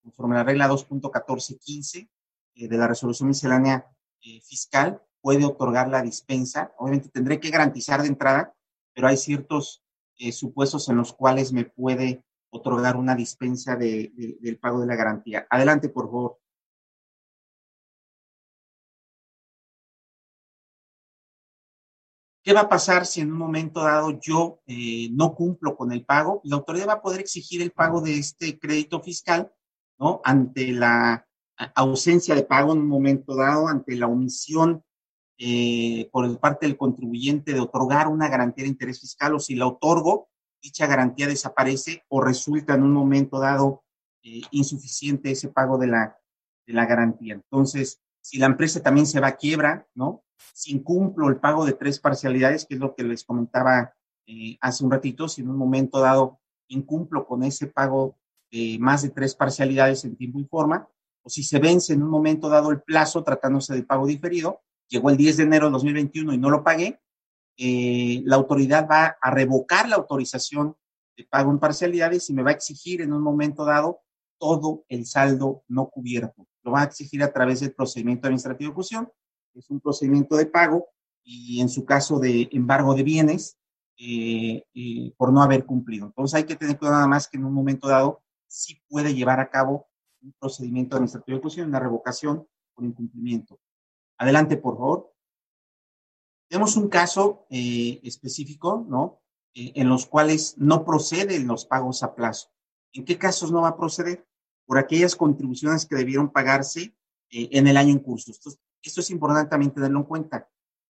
conforme 0.02 0.34
a 0.34 0.38
la 0.38 0.44
regla 0.44 0.68
2.1415 0.68 2.08
eh, 2.54 2.68
de 2.68 2.76
la 2.78 2.88
resolución 2.88 3.28
miscelánea 3.28 3.86
eh, 4.22 4.40
fiscal, 4.40 5.02
puede 5.20 5.44
otorgar 5.44 5.88
la 5.88 6.02
dispensa. 6.02 6.72
Obviamente 6.78 7.10
tendré 7.10 7.40
que 7.40 7.50
garantizar 7.50 8.00
de 8.00 8.08
entrada, 8.08 8.54
pero 8.94 9.08
hay 9.08 9.18
ciertos 9.18 9.84
eh, 10.18 10.32
supuestos 10.32 10.88
en 10.88 10.96
los 10.96 11.12
cuales 11.12 11.52
me 11.52 11.66
puede 11.66 12.24
otorgar 12.48 12.96
una 12.96 13.14
dispensa 13.14 13.76
de, 13.76 14.12
de, 14.14 14.38
del 14.40 14.58
pago 14.58 14.80
de 14.80 14.86
la 14.86 14.96
garantía. 14.96 15.46
Adelante, 15.50 15.90
por 15.90 16.06
favor. 16.06 16.38
¿Qué 22.46 22.52
va 22.52 22.60
a 22.60 22.68
pasar 22.68 23.06
si 23.06 23.20
en 23.20 23.32
un 23.32 23.38
momento 23.38 23.80
dado 23.80 24.20
yo 24.20 24.60
eh, 24.68 25.08
no 25.10 25.34
cumplo 25.34 25.76
con 25.76 25.90
el 25.90 26.04
pago? 26.04 26.40
La 26.44 26.54
autoridad 26.54 26.86
va 26.86 26.92
a 26.92 27.02
poder 27.02 27.18
exigir 27.18 27.60
el 27.60 27.72
pago 27.72 28.00
de 28.00 28.16
este 28.18 28.56
crédito 28.56 29.00
fiscal, 29.00 29.52
¿no? 29.98 30.20
Ante 30.22 30.70
la 30.70 31.26
ausencia 31.74 32.36
de 32.36 32.44
pago 32.44 32.72
en 32.72 32.78
un 32.78 32.86
momento 32.86 33.34
dado, 33.34 33.66
ante 33.66 33.96
la 33.96 34.06
omisión 34.06 34.84
eh, 35.38 36.08
por 36.12 36.38
parte 36.38 36.66
del 36.66 36.76
contribuyente 36.76 37.52
de 37.52 37.58
otorgar 37.58 38.06
una 38.06 38.28
garantía 38.28 38.62
de 38.62 38.70
interés 38.70 39.00
fiscal 39.00 39.34
o 39.34 39.40
si 39.40 39.56
la 39.56 39.66
otorgo, 39.66 40.28
dicha 40.62 40.86
garantía 40.86 41.26
desaparece 41.26 42.04
o 42.06 42.20
resulta 42.20 42.74
en 42.74 42.84
un 42.84 42.92
momento 42.92 43.40
dado 43.40 43.82
eh, 44.22 44.42
insuficiente 44.52 45.32
ese 45.32 45.48
pago 45.48 45.78
de 45.78 45.88
la, 45.88 46.16
de 46.64 46.74
la 46.74 46.86
garantía. 46.86 47.34
Entonces, 47.34 48.00
si 48.20 48.38
la 48.38 48.46
empresa 48.46 48.80
también 48.84 49.08
se 49.08 49.18
va 49.18 49.26
a 49.26 49.36
quiebra, 49.36 49.88
¿no? 49.96 50.22
Si 50.52 50.72
incumplo 50.72 51.28
el 51.28 51.36
pago 51.38 51.64
de 51.64 51.72
tres 51.72 51.98
parcialidades, 52.00 52.66
que 52.66 52.74
es 52.74 52.80
lo 52.80 52.94
que 52.94 53.02
les 53.02 53.24
comentaba 53.24 53.94
eh, 54.26 54.56
hace 54.60 54.84
un 54.84 54.90
ratito, 54.90 55.28
si 55.28 55.42
en 55.42 55.50
un 55.50 55.56
momento 55.56 56.00
dado 56.00 56.40
incumplo 56.68 57.26
con 57.26 57.42
ese 57.42 57.68
pago 57.68 58.18
de 58.50 58.76
más 58.80 59.02
de 59.02 59.10
tres 59.10 59.34
parcialidades 59.34 60.04
en 60.04 60.16
tiempo 60.16 60.40
y 60.40 60.44
forma, 60.44 60.88
o 61.22 61.28
si 61.28 61.42
se 61.42 61.58
vence 61.58 61.92
en 61.92 62.02
un 62.02 62.10
momento 62.10 62.48
dado 62.48 62.70
el 62.70 62.82
plazo 62.82 63.24
tratándose 63.24 63.74
de 63.74 63.82
pago 63.82 64.06
diferido, 64.06 64.62
llegó 64.88 65.10
el 65.10 65.16
10 65.16 65.38
de 65.38 65.42
enero 65.42 65.66
de 65.66 65.72
2021 65.72 66.32
y 66.32 66.38
no 66.38 66.50
lo 66.50 66.62
pagué, 66.62 67.00
eh, 67.56 68.22
la 68.24 68.36
autoridad 68.36 68.86
va 68.88 69.16
a 69.20 69.30
revocar 69.30 69.88
la 69.88 69.96
autorización 69.96 70.76
de 71.16 71.24
pago 71.24 71.50
en 71.50 71.58
parcialidades 71.58 72.28
y 72.28 72.34
me 72.34 72.42
va 72.42 72.50
a 72.50 72.54
exigir 72.54 73.00
en 73.00 73.12
un 73.12 73.22
momento 73.22 73.64
dado 73.64 74.00
todo 74.38 74.84
el 74.88 75.06
saldo 75.06 75.64
no 75.68 75.88
cubierto. 75.88 76.46
Lo 76.62 76.72
va 76.72 76.82
a 76.82 76.84
exigir 76.84 77.22
a 77.22 77.32
través 77.32 77.60
del 77.60 77.72
procedimiento 77.72 78.26
administrativo 78.26 78.68
de 78.68 78.72
ejecución, 78.72 79.10
es 79.56 79.70
un 79.70 79.80
procedimiento 79.80 80.36
de 80.36 80.46
pago 80.46 80.86
y 81.22 81.60
en 81.60 81.68
su 81.68 81.84
caso 81.84 82.18
de 82.18 82.48
embargo 82.52 82.94
de 82.94 83.02
bienes 83.02 83.58
eh, 83.98 84.64
eh, 84.74 85.12
por 85.16 85.32
no 85.32 85.42
haber 85.42 85.64
cumplido. 85.64 86.06
Entonces 86.06 86.34
hay 86.34 86.44
que 86.44 86.56
tener 86.56 86.78
cuidado 86.78 86.96
nada 86.96 87.08
más 87.08 87.28
que 87.28 87.36
en 87.36 87.44
un 87.44 87.52
momento 87.52 87.88
dado 87.88 88.22
sí 88.46 88.80
puede 88.88 89.14
llevar 89.14 89.40
a 89.40 89.50
cabo 89.50 89.88
un 90.22 90.32
procedimiento 90.38 90.96
administrativo 90.96 91.34
de 91.34 91.38
ejecución, 91.38 91.68
una 91.68 91.80
revocación 91.80 92.46
por 92.74 92.84
incumplimiento. 92.84 93.58
Adelante, 94.18 94.56
por 94.56 94.76
favor. 94.76 95.12
Tenemos 96.48 96.76
un 96.76 96.88
caso 96.88 97.46
eh, 97.50 98.00
específico, 98.04 98.84
¿no? 98.88 99.20
En 99.54 99.88
los 99.88 100.04
cuales 100.06 100.54
no 100.58 100.84
proceden 100.84 101.46
los 101.46 101.64
pagos 101.64 102.02
a 102.02 102.14
plazo. 102.14 102.50
¿En 102.92 103.04
qué 103.04 103.16
casos 103.16 103.50
no 103.50 103.62
va 103.62 103.68
a 103.68 103.76
proceder? 103.76 104.26
por 104.66 104.78
aquellas 104.78 105.16
contribuciones 105.16 105.86
que 105.86 105.96
debieron 105.96 106.30
pagarse 106.30 106.94
en 107.30 107.66
el 107.66 107.76
año 107.76 107.92
en 107.92 108.00
curso. 108.00 108.30
Esto, 108.30 108.50
esto 108.88 109.00
es 109.00 109.10
importante 109.10 109.50
también 109.50 109.72
tenerlo 109.72 110.00
en 110.00 110.04
cuenta. 110.04 110.48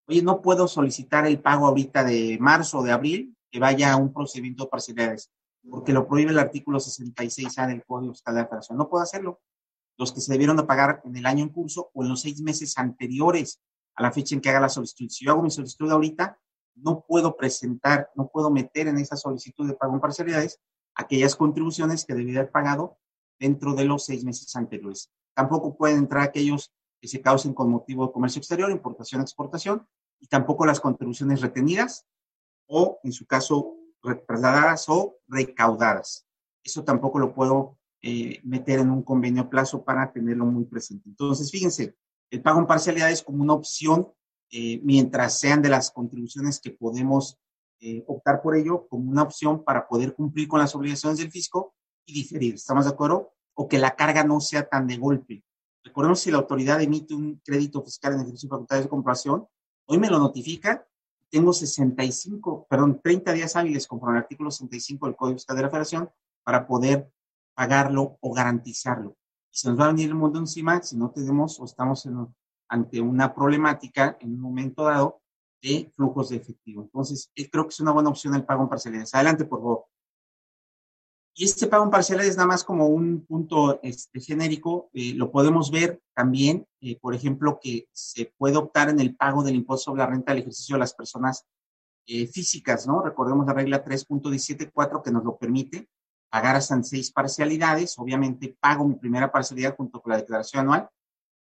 Oye, 0.09 0.23
no 0.23 0.41
puedo 0.41 0.69
solicitar 0.69 1.27
el 1.27 1.41
pago 1.41 1.67
ahorita 1.67 2.05
de 2.05 2.39
marzo 2.41 2.79
o 2.79 2.83
de 2.83 2.93
abril 2.93 3.37
que 3.51 3.59
vaya 3.59 3.93
a 3.93 3.97
un 3.97 4.13
procedimiento 4.13 4.65
de 4.65 4.71
parcialidades, 4.71 5.31
porque 5.69 5.93
lo 5.93 6.07
prohíbe 6.07 6.31
el 6.31 6.39
artículo 6.39 6.79
66A 6.79 7.67
del 7.67 7.85
Código 7.85 8.13
Fiscal 8.13 8.35
de 8.35 8.43
la 8.43 8.77
No 8.77 8.89
puedo 8.89 9.03
hacerlo. 9.03 9.41
Los 9.99 10.13
que 10.13 10.21
se 10.21 10.31
debieron 10.31 10.57
de 10.57 10.65
pagar 10.65 11.01
en 11.05 11.17
el 11.17 11.27
año 11.27 11.43
en 11.43 11.49
curso 11.49 11.91
o 11.95 12.03
en 12.03 12.11
los 12.11 12.21
seis 12.21 12.41
meses 12.41 12.77
anteriores 12.77 13.61
a 13.95 14.03
la 14.03 14.13
fecha 14.13 14.35
en 14.35 14.41
que 14.41 14.51
haga 14.51 14.61
la 14.61 14.69
solicitud. 14.69 15.09
Si 15.09 15.25
yo 15.25 15.33
hago 15.33 15.43
mi 15.43 15.51
solicitud 15.51 15.91
ahorita, 15.91 16.39
no 16.77 17.05
puedo 17.07 17.37
presentar, 17.37 18.11
no 18.15 18.29
puedo 18.29 18.51
meter 18.51 18.89
en 18.89 18.99
esa 18.99 19.17
solicitud 19.17 19.67
de 19.67 19.75
pago 19.75 19.95
en 19.95 20.01
parcialidades 20.01 20.61
aquellas 20.95 21.35
contribuciones 21.35 22.05
que 22.05 22.15
debí 22.15 22.37
haber 22.37 22.51
pagado 22.51 22.99
dentro 23.39 23.75
de 23.75 23.85
los 23.85 24.05
seis 24.05 24.25
meses 24.25 24.55
anteriores. 24.55 25.11
Tampoco 25.35 25.77
pueden 25.77 25.99
entrar 25.99 26.23
aquellos 26.23 26.73
que 27.01 27.09
se 27.09 27.21
causen 27.21 27.55
con 27.55 27.71
motivo 27.71 28.07
de 28.07 28.13
comercio 28.13 28.41
exterior, 28.41 28.71
importación, 28.71 29.21
exportación, 29.21 29.87
y 30.21 30.27
tampoco 30.27 30.65
las 30.67 30.81
contribuciones 30.81 31.41
retenidas 31.41 32.07
o, 32.67 32.99
en 33.03 33.13
su 33.13 33.27
caso, 33.27 33.77
trasladadas 34.27 34.89
o 34.89 35.19
recaudadas. 35.29 36.27
Eso 36.63 36.85
tampoco 36.85 37.19
lo 37.19 37.35
puedo 37.35 37.79
eh, 38.03 38.41
meter 38.45 38.81
en 38.81 38.91
un 38.91 39.03
convenio 39.03 39.43
a 39.43 39.51
plazo 39.51 39.85
para 39.85 40.13
tenerlo 40.13 40.47
muy 40.47 40.65
presente. 40.65 41.09
Entonces, 41.09 41.51
fíjense, 41.51 41.97
el 42.31 42.43
pago 42.43 42.61
en 42.61 42.67
parcialidades 42.67 43.23
como 43.23 43.43
una 43.43 43.55
opción 43.55 44.13
eh, 44.51 44.81
mientras 44.85 45.41
sean 45.41 45.61
de 45.61 45.69
las 45.69 45.91
contribuciones 45.91 46.61
que 46.61 46.71
podemos 46.71 47.39
eh, 47.81 48.05
optar 48.07 48.43
por 48.43 48.57
ello 48.57 48.87
como 48.89 49.11
una 49.11 49.23
opción 49.23 49.65
para 49.65 49.89
poder 49.89 50.15
cumplir 50.15 50.49
con 50.49 50.61
las 50.61 50.75
obligaciones 50.75 51.19
del 51.19 51.31
fisco 51.31 51.75
y 52.07 52.15
diferir. 52.15 52.55
¿Estamos 52.55 52.85
de 52.85 52.93
acuerdo? 52.93 53.33
O 53.55 53.67
que 53.69 53.79
la 53.79 53.97
carga 53.97 54.25
no 54.25 54.41
sea 54.41 54.69
tan 54.69 54.87
de 54.87 54.97
golpe. 54.97 55.45
Recordemos 55.87 56.19
si 56.19 56.33
la 56.33 56.39
autoridad 56.39 56.83
emite 56.83 57.15
un 57.15 57.41
crédito 57.45 57.81
fiscal 57.81 58.15
en 58.15 58.23
ejercicio 58.23 58.49
de 58.49 58.51
facultades 58.51 58.85
de 58.85 58.91
comprobación, 58.91 59.47
hoy 59.87 59.99
me 59.99 60.11
lo 60.11 60.19
notifica, 60.19 60.85
tengo 61.31 61.53
65, 61.53 62.67
perdón, 62.69 63.01
30 63.01 63.33
días 63.33 63.55
hábiles 63.55 63.87
conforme 63.87 64.17
al 64.17 64.25
artículo 64.25 64.51
65 64.51 65.07
del 65.07 65.15
Código 65.15 65.37
Fiscal 65.39 65.57
de 65.57 65.63
la 65.63 65.71
Federación 65.71 66.11
para 66.43 66.67
poder 66.67 67.09
pagarlo 67.55 68.19
o 68.21 68.35
garantizarlo. 68.35 69.17
Y 69.53 69.59
se 69.59 69.69
nos 69.69 69.79
va 69.79 69.85
a 69.85 69.93
venir 69.93 70.09
el 70.09 70.17
mundo 70.17 70.41
encima 70.41 70.83
si 70.83 70.97
no 70.97 71.13
tenemos 71.13 71.61
o 71.61 71.65
estamos 71.65 72.09
ante 72.69 73.01
una 73.01 73.33
problemática 73.33 74.19
en 74.21 74.33
un 74.33 74.41
momento 74.41 74.85
dado 74.85 75.21
de 75.63 75.93
flujos 75.95 76.31
de 76.31 76.37
efectivo. 76.37 76.83
Entonces, 76.83 77.31
eh, 77.37 77.49
creo 77.49 77.65
que 77.65 77.71
es 77.71 77.81
una 77.81 77.93
buena 77.93 78.11
opción 78.11 78.35
el 78.35 78.45
pago 78.45 78.65
en 78.65 78.69
parcialidades. 78.69 79.15
Adelante, 79.15 79.45
por 79.45 79.61
favor. 79.61 79.85
Y 81.39 81.45
este 81.45 81.67
pago 81.67 81.85
en 81.85 81.91
parcialidades 81.91 82.31
es 82.31 82.37
nada 82.39 82.49
más 82.49 82.65
como 82.65 82.87
un 82.87 83.27
punto 83.27 83.79
este, 83.83 84.21
genérico. 84.21 84.89
Eh, 84.95 85.13
lo 85.15 85.31
podemos 85.31 85.71
ver 85.71 86.01
también, 86.15 86.67
eh, 86.81 86.99
por 86.99 87.15
ejemplo, 87.15 87.59
que 87.63 87.87
se 87.93 88.33
puede 88.39 88.57
optar 88.57 88.89
en 88.89 89.01
el 89.01 89.15
pago 89.15 89.43
del 89.43 89.55
impuesto 89.55 89.91
sobre 89.91 89.99
la 89.99 90.07
renta 90.07 90.33
del 90.33 90.41
ejercicio 90.41 90.77
de 90.77 90.81
las 90.81 90.95
personas 90.95 91.45
físicas, 92.33 92.87
¿no? 92.87 93.03
Recordemos 93.03 93.49
la 93.49 93.53
regla 93.53 93.85
3.174 93.85 95.03
que 95.03 95.11
nos 95.11 95.25
lo 95.25 95.37
permite 95.37 95.89
pagar 96.31 96.55
hasta 96.55 96.75
en 96.75 96.85
seis 96.85 97.11
parcialidades. 97.11 97.99
Obviamente 97.99 98.57
pago 98.61 98.87
mi 98.87 98.95
primera 98.95 99.33
parcialidad 99.33 99.77
junto 99.77 100.01
con 100.01 100.13
la 100.13 100.19
declaración 100.19 100.61
anual. 100.61 100.89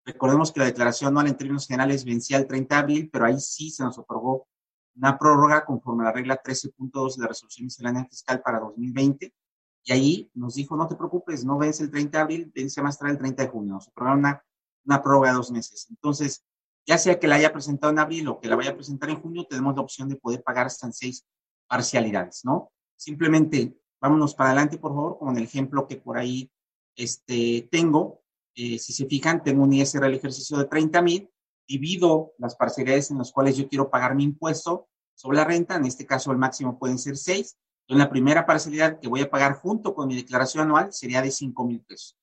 Recordemos 0.06 0.52
que 0.52 0.60
la 0.60 0.66
declaración 0.66 1.10
anual 1.10 1.28
en 1.28 1.38
términos 1.38 1.66
generales 1.66 2.04
vencía 2.04 2.38
el 2.38 2.48
30 2.48 2.76
de 2.76 2.82
abril, 2.82 3.10
pero 3.12 3.26
ahí 3.26 3.40
sí 3.40 3.70
se 3.70 3.84
nos 3.84 3.98
otorgó 3.98 4.48
una 4.96 5.18
prórroga 5.18 5.64
conforme 5.66 6.04
a 6.04 6.08
la 6.08 6.12
regla 6.12 6.42
13.2 6.42 7.16
de 7.16 7.22
la 7.22 7.28
resolución 7.28 7.66
miscelánea 7.66 8.06
fiscal 8.06 8.42
para 8.42 8.60
2020. 8.60 9.34
Y 9.84 9.94
ahí 9.94 10.32
nos 10.34 10.56
dijo, 10.56 10.76
no 10.76 10.88
te 10.88 10.96
preocupes, 10.96 11.46
no 11.46 11.58
vence 11.58 11.84
el 11.84 11.92
30 11.92 12.18
de 12.18 12.22
abril, 12.22 12.52
vence 12.54 12.82
más 12.82 12.98
tarde 12.98 13.14
el 13.14 13.18
30 13.18 13.44
de 13.44 13.50
junio. 13.50 13.74
Nos 13.74 13.88
otorgaron 13.88 14.20
una, 14.20 14.44
una 14.86 15.02
prórroga 15.02 15.30
de 15.30 15.36
dos 15.36 15.52
meses. 15.52 15.88
Entonces, 15.90 16.46
ya 16.86 16.98
sea 16.98 17.20
que 17.20 17.28
la 17.28 17.36
haya 17.36 17.54
presentado 17.54 17.92
en 17.92 18.00
abril 18.00 18.28
o 18.28 18.40
que 18.40 18.48
la 18.48 18.56
vaya 18.56 18.72
a 18.72 18.76
presentar 18.76 19.10
en 19.10 19.22
junio, 19.22 19.46
tenemos 19.50 19.76
la 19.76 19.82
opción 19.82 20.10
de 20.10 20.16
poder 20.16 20.44
pagar 20.44 20.68
hasta 20.68 20.88
en 20.88 20.94
seis 20.94 21.26
parcialidades, 21.68 22.42
¿no? 22.44 22.72
Simplemente 22.98 23.80
Vámonos 24.02 24.34
para 24.34 24.52
adelante, 24.52 24.78
por 24.78 24.94
favor, 24.94 25.18
con 25.18 25.38
el 25.38 25.44
ejemplo 25.44 25.88
que 25.88 25.98
por 25.98 26.18
ahí 26.18 26.50
este, 26.96 27.68
tengo. 27.70 28.22
Eh, 28.56 28.80
si 28.80 28.94
se 28.94 29.06
fijan, 29.06 29.44
tengo 29.44 29.64
un 29.64 29.74
ISR 29.74 30.06
al 30.06 30.14
ejercicio 30.14 30.58
de 30.58 30.66
30 30.66 31.02
mil, 31.02 31.30
divido 31.68 32.34
las 32.38 32.56
parcialidades 32.56 33.12
en 33.12 33.18
las 33.18 33.32
cuales 33.32 33.58
yo 33.58 33.68
quiero 33.68 33.90
pagar 33.90 34.16
mi 34.16 34.24
impuesto 34.24 34.88
sobre 35.16 35.38
la 35.38 35.44
renta, 35.44 35.76
en 35.76 35.86
este 35.86 36.06
caso 36.06 36.32
el 36.32 36.38
máximo 36.38 36.80
pueden 36.80 36.98
ser 36.98 37.18
6. 37.18 37.58
En 37.90 37.98
la 37.98 38.10
primera 38.10 38.46
parcialidad 38.46 39.00
que 39.00 39.08
voy 39.08 39.22
a 39.22 39.32
pagar 39.32 39.56
junto 39.56 39.96
con 39.96 40.08
mi 40.08 40.16
declaración 40.16 40.64
anual 40.64 40.94
sería 40.94 41.24
de 41.24 41.32
5 41.32 41.66
mil 41.66 41.82
pesos. 41.82 42.16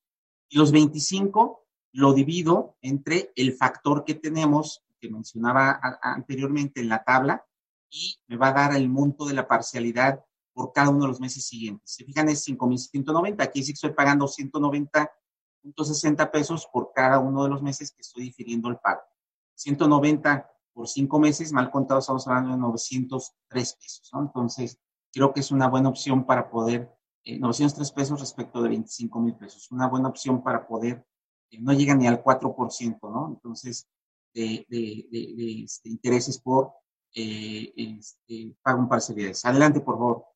Y 0.49 0.59
los 0.59 0.71
25 0.71 1.67
lo 1.93 2.13
divido 2.13 2.77
entre 2.83 3.33
el 3.35 3.53
factor 3.53 4.05
que 4.05 4.15
tenemos, 4.15 4.85
que 5.01 5.11
mencionaba 5.11 5.81
anteriormente 6.01 6.81
en 6.81 6.89
la 6.89 7.03
tabla, 7.03 7.45
y 7.91 8.17
me 8.29 8.37
va 8.37 8.51
a 8.51 8.53
dar 8.53 8.77
el 8.77 8.89
monto 8.89 9.27
de 9.27 9.35
la 9.35 9.49
parcialidad 9.49 10.25
por 10.53 10.73
cada 10.73 10.91
uno 10.91 11.01
de 11.01 11.09
los 11.09 11.21
meses 11.21 11.45
siguientes. 11.45 11.91
Se 11.91 12.05
fijan, 12.05 12.29
es 12.29 12.47
5.190. 12.47 13.43
Aquí 13.43 13.65
sí 13.65 13.73
estoy 13.73 13.91
pagando 13.91 14.29
190.60 14.29 16.31
pesos 16.31 16.69
por 16.73 16.93
cada 16.95 17.19
uno 17.19 17.43
de 17.43 17.49
los 17.49 17.61
meses 17.61 17.91
que 17.91 18.03
estoy 18.03 18.23
difiriendo 18.23 18.69
el 18.69 18.77
pago. 18.77 19.03
190 19.57 20.49
por 20.73 20.87
cinco 20.87 21.19
meses, 21.19 21.53
mal 21.53 21.73
contado, 21.73 21.99
estamos 21.99 22.25
hablando 22.29 22.51
de 22.51 22.59
903 22.59 23.77
pesos, 23.81 24.11
¿no? 24.13 24.21
Entonces, 24.21 24.79
creo 25.17 25.33
que 25.33 25.41
es 25.41 25.51
una 25.51 25.67
buena 25.69 25.89
opción 25.89 26.27
para 26.27 26.51
poder, 26.51 26.95
903 27.25 27.89
eh, 27.89 27.93
pesos 27.95 28.21
respecto 28.21 28.63
de 28.63 28.69
25 28.69 29.19
mil 29.21 29.35
pesos, 29.35 29.73
una 29.73 29.89
buena 29.89 30.09
opción 30.09 30.43
para 30.43 30.69
poder, 30.69 31.07
eh, 31.51 31.59
no 31.59 31.73
llega 31.73 31.95
ni 31.95 32.07
al 32.07 32.23
4%, 32.23 32.99
¿no? 33.11 33.29
Entonces, 33.29 33.89
de, 34.35 34.67
este, 35.65 35.89
intereses 35.89 36.39
por 36.39 36.75
eh, 37.15 37.73
este, 37.75 38.55
pago 38.63 38.81
en 38.81 38.89
parcialidades. 38.91 39.43
Adelante, 39.47 39.81
por 39.81 39.95
favor. 39.95 40.27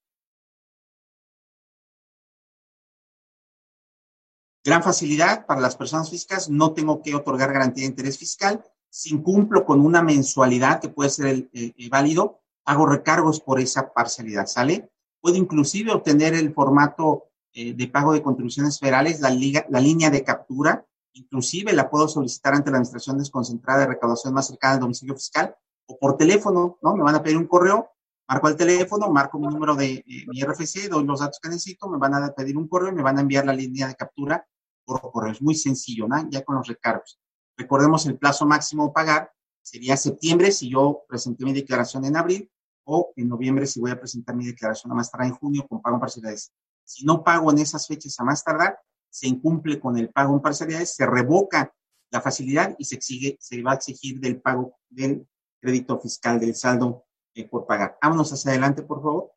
Gran 4.64 4.82
facilidad 4.82 5.44
para 5.44 5.60
las 5.60 5.76
personas 5.76 6.08
físicas, 6.08 6.48
no 6.48 6.72
tengo 6.72 7.02
que 7.02 7.14
otorgar 7.14 7.52
garantía 7.52 7.82
de 7.84 7.90
interés 7.90 8.16
fiscal. 8.16 8.64
Si 8.88 9.12
incumplo 9.12 9.66
con 9.66 9.80
una 9.80 10.02
mensualidad 10.02 10.80
que 10.80 10.88
puede 10.88 11.10
ser 11.10 11.50
válido, 11.90 12.39
hago 12.64 12.86
recargos 12.86 13.40
por 13.40 13.60
esa 13.60 13.92
parcialidad, 13.92 14.46
¿sale? 14.46 14.90
Puedo 15.20 15.36
inclusive 15.36 15.92
obtener 15.92 16.34
el 16.34 16.52
formato 16.52 17.30
eh, 17.52 17.74
de 17.74 17.88
pago 17.88 18.12
de 18.12 18.22
contribuciones 18.22 18.78
federales, 18.78 19.20
la, 19.20 19.30
la 19.30 19.80
línea 19.80 20.10
de 20.10 20.22
captura, 20.22 20.86
inclusive 21.12 21.72
la 21.72 21.90
puedo 21.90 22.08
solicitar 22.08 22.54
ante 22.54 22.70
la 22.70 22.76
Administración 22.76 23.18
Desconcentrada 23.18 23.80
de 23.80 23.86
Recaudación 23.88 24.34
más 24.34 24.46
cercana 24.46 24.74
al 24.74 24.80
domicilio 24.80 25.14
fiscal 25.14 25.56
o 25.86 25.98
por 25.98 26.16
teléfono, 26.16 26.78
¿no? 26.82 26.94
Me 26.94 27.02
van 27.02 27.16
a 27.16 27.22
pedir 27.22 27.36
un 27.36 27.46
correo, 27.46 27.90
marco 28.28 28.48
el 28.48 28.56
teléfono, 28.56 29.10
marco 29.10 29.38
mi 29.38 29.48
número 29.48 29.74
de 29.74 29.94
eh, 29.94 30.24
mi 30.28 30.40
RFC, 30.42 30.88
doy 30.88 31.04
los 31.04 31.20
datos 31.20 31.40
que 31.42 31.48
necesito, 31.48 31.88
me 31.88 31.98
van 31.98 32.14
a 32.14 32.32
pedir 32.32 32.56
un 32.56 32.68
correo 32.68 32.90
y 32.90 32.94
me 32.94 33.02
van 33.02 33.18
a 33.18 33.22
enviar 33.22 33.44
la 33.44 33.52
línea 33.52 33.88
de 33.88 33.96
captura 33.96 34.46
por 34.84 35.00
correo. 35.00 35.32
Es 35.32 35.42
muy 35.42 35.54
sencillo, 35.54 36.06
¿no? 36.06 36.28
Ya 36.30 36.44
con 36.44 36.56
los 36.56 36.66
recargos. 36.66 37.20
Recordemos 37.56 38.06
el 38.06 38.16
plazo 38.16 38.46
máximo 38.46 38.86
a 38.86 38.92
pagar 38.92 39.32
sería 39.70 39.96
septiembre 39.96 40.50
si 40.50 40.68
yo 40.68 41.04
presenté 41.08 41.44
mi 41.44 41.52
declaración 41.52 42.04
en 42.04 42.16
abril 42.16 42.50
o 42.84 43.12
en 43.14 43.28
noviembre 43.28 43.66
si 43.68 43.78
voy 43.78 43.92
a 43.92 43.98
presentar 43.98 44.34
mi 44.34 44.44
declaración 44.44 44.90
a 44.90 44.96
más 44.96 45.10
tardar 45.10 45.28
en 45.28 45.34
junio 45.34 45.64
con 45.68 45.80
pago 45.80 45.96
en 45.96 46.00
parcialidades. 46.00 46.52
Si 46.84 47.04
no 47.04 47.22
pago 47.22 47.52
en 47.52 47.58
esas 47.58 47.86
fechas 47.86 48.18
a 48.18 48.24
más 48.24 48.42
tardar, 48.42 48.80
se 49.08 49.28
incumple 49.28 49.78
con 49.78 49.96
el 49.96 50.08
pago 50.10 50.34
en 50.34 50.42
parcialidades, 50.42 50.96
se 50.96 51.06
revoca 51.06 51.72
la 52.10 52.20
facilidad 52.20 52.74
y 52.78 52.84
se 52.84 52.96
exige, 52.96 53.36
se 53.38 53.62
va 53.62 53.72
a 53.72 53.74
exigir 53.76 54.18
del 54.18 54.40
pago 54.40 54.74
del 54.88 55.24
crédito 55.60 56.00
fiscal 56.00 56.40
del 56.40 56.56
saldo 56.56 57.04
eh, 57.34 57.48
por 57.48 57.64
pagar. 57.64 57.96
Vámonos 58.02 58.32
hacia 58.32 58.50
adelante, 58.50 58.82
por 58.82 59.00
favor. 59.00 59.32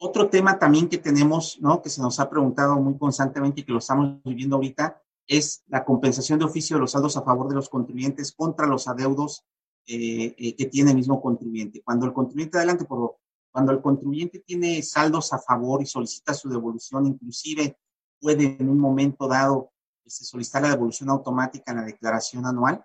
Otro 0.00 0.28
tema 0.28 0.58
también 0.58 0.86
que 0.90 0.98
tenemos, 0.98 1.58
¿no? 1.62 1.80
Que 1.80 1.88
se 1.88 2.02
nos 2.02 2.20
ha 2.20 2.28
preguntado 2.28 2.76
muy 2.76 2.98
constantemente 2.98 3.62
y 3.62 3.64
que 3.64 3.72
lo 3.72 3.78
estamos 3.78 4.22
viviendo 4.22 4.56
ahorita, 4.56 5.02
es 5.28 5.62
la 5.68 5.84
compensación 5.84 6.38
de 6.38 6.46
oficio 6.46 6.76
de 6.76 6.80
los 6.80 6.92
saldos 6.92 7.16
a 7.16 7.22
favor 7.22 7.48
de 7.48 7.54
los 7.54 7.68
contribuyentes 7.68 8.32
contra 8.32 8.66
los 8.66 8.88
adeudos 8.88 9.44
eh, 9.86 10.34
eh, 10.38 10.56
que 10.56 10.66
tiene 10.66 10.90
el 10.90 10.96
mismo 10.96 11.20
contribuyente. 11.20 11.82
Cuando 11.82 12.06
el 12.06 12.12
contribuyente, 12.12 12.56
adelante, 12.56 12.86
cuando 12.86 13.72
el 13.72 13.80
contribuyente 13.80 14.40
tiene 14.40 14.82
saldos 14.82 15.32
a 15.32 15.38
favor 15.38 15.82
y 15.82 15.86
solicita 15.86 16.32
su 16.34 16.48
devolución, 16.48 17.06
inclusive 17.06 17.78
puede 18.20 18.56
en 18.58 18.68
un 18.68 18.78
momento 18.78 19.28
dado 19.28 19.70
este, 20.04 20.24
solicitar 20.24 20.62
la 20.62 20.70
devolución 20.70 21.10
automática 21.10 21.72
en 21.72 21.78
la 21.78 21.84
declaración 21.84 22.46
anual, 22.46 22.84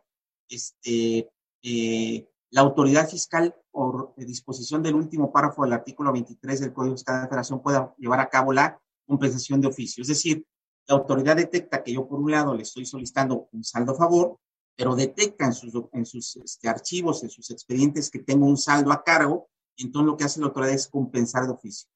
este, 0.49 1.29
eh, 1.63 2.29
la 2.51 2.61
autoridad 2.61 3.09
fiscal, 3.09 3.55
por 3.71 4.13
disposición 4.15 4.83
del 4.83 4.95
último 4.95 5.31
párrafo 5.31 5.63
del 5.63 5.73
artículo 5.73 6.11
23 6.11 6.59
del 6.59 6.73
Código 6.73 6.95
Fiscal 6.95 7.15
de 7.15 7.21
la 7.21 7.27
Federación, 7.27 7.61
pueda 7.61 7.95
llevar 7.97 8.19
a 8.19 8.29
cabo 8.29 8.53
la 8.53 8.79
compensación 9.07 9.59
de 9.59 9.67
oficio. 9.67 10.01
Es 10.01 10.09
decir, 10.09 10.45
la 10.87 10.95
autoridad 10.95 11.35
detecta 11.35 11.83
que 11.83 11.93
yo, 11.93 12.07
por 12.07 12.19
un 12.19 12.31
lado, 12.31 12.53
le 12.53 12.63
estoy 12.63 12.85
solicitando 12.85 13.47
un 13.51 13.63
saldo 13.63 13.93
a 13.93 13.95
favor, 13.95 14.39
pero 14.75 14.95
detecta 14.95 15.45
en 15.45 15.53
sus, 15.53 15.73
en 15.93 16.05
sus 16.05 16.35
este, 16.37 16.67
archivos, 16.67 17.23
en 17.23 17.29
sus 17.29 17.49
expedientes, 17.51 18.09
que 18.09 18.19
tengo 18.19 18.45
un 18.45 18.57
saldo 18.57 18.91
a 18.91 19.03
cargo, 19.03 19.49
entonces 19.77 20.05
lo 20.05 20.17
que 20.17 20.25
hace 20.25 20.39
la 20.39 20.47
autoridad 20.47 20.73
es 20.73 20.87
compensar 20.87 21.45
de 21.45 21.53
oficio. 21.53 21.89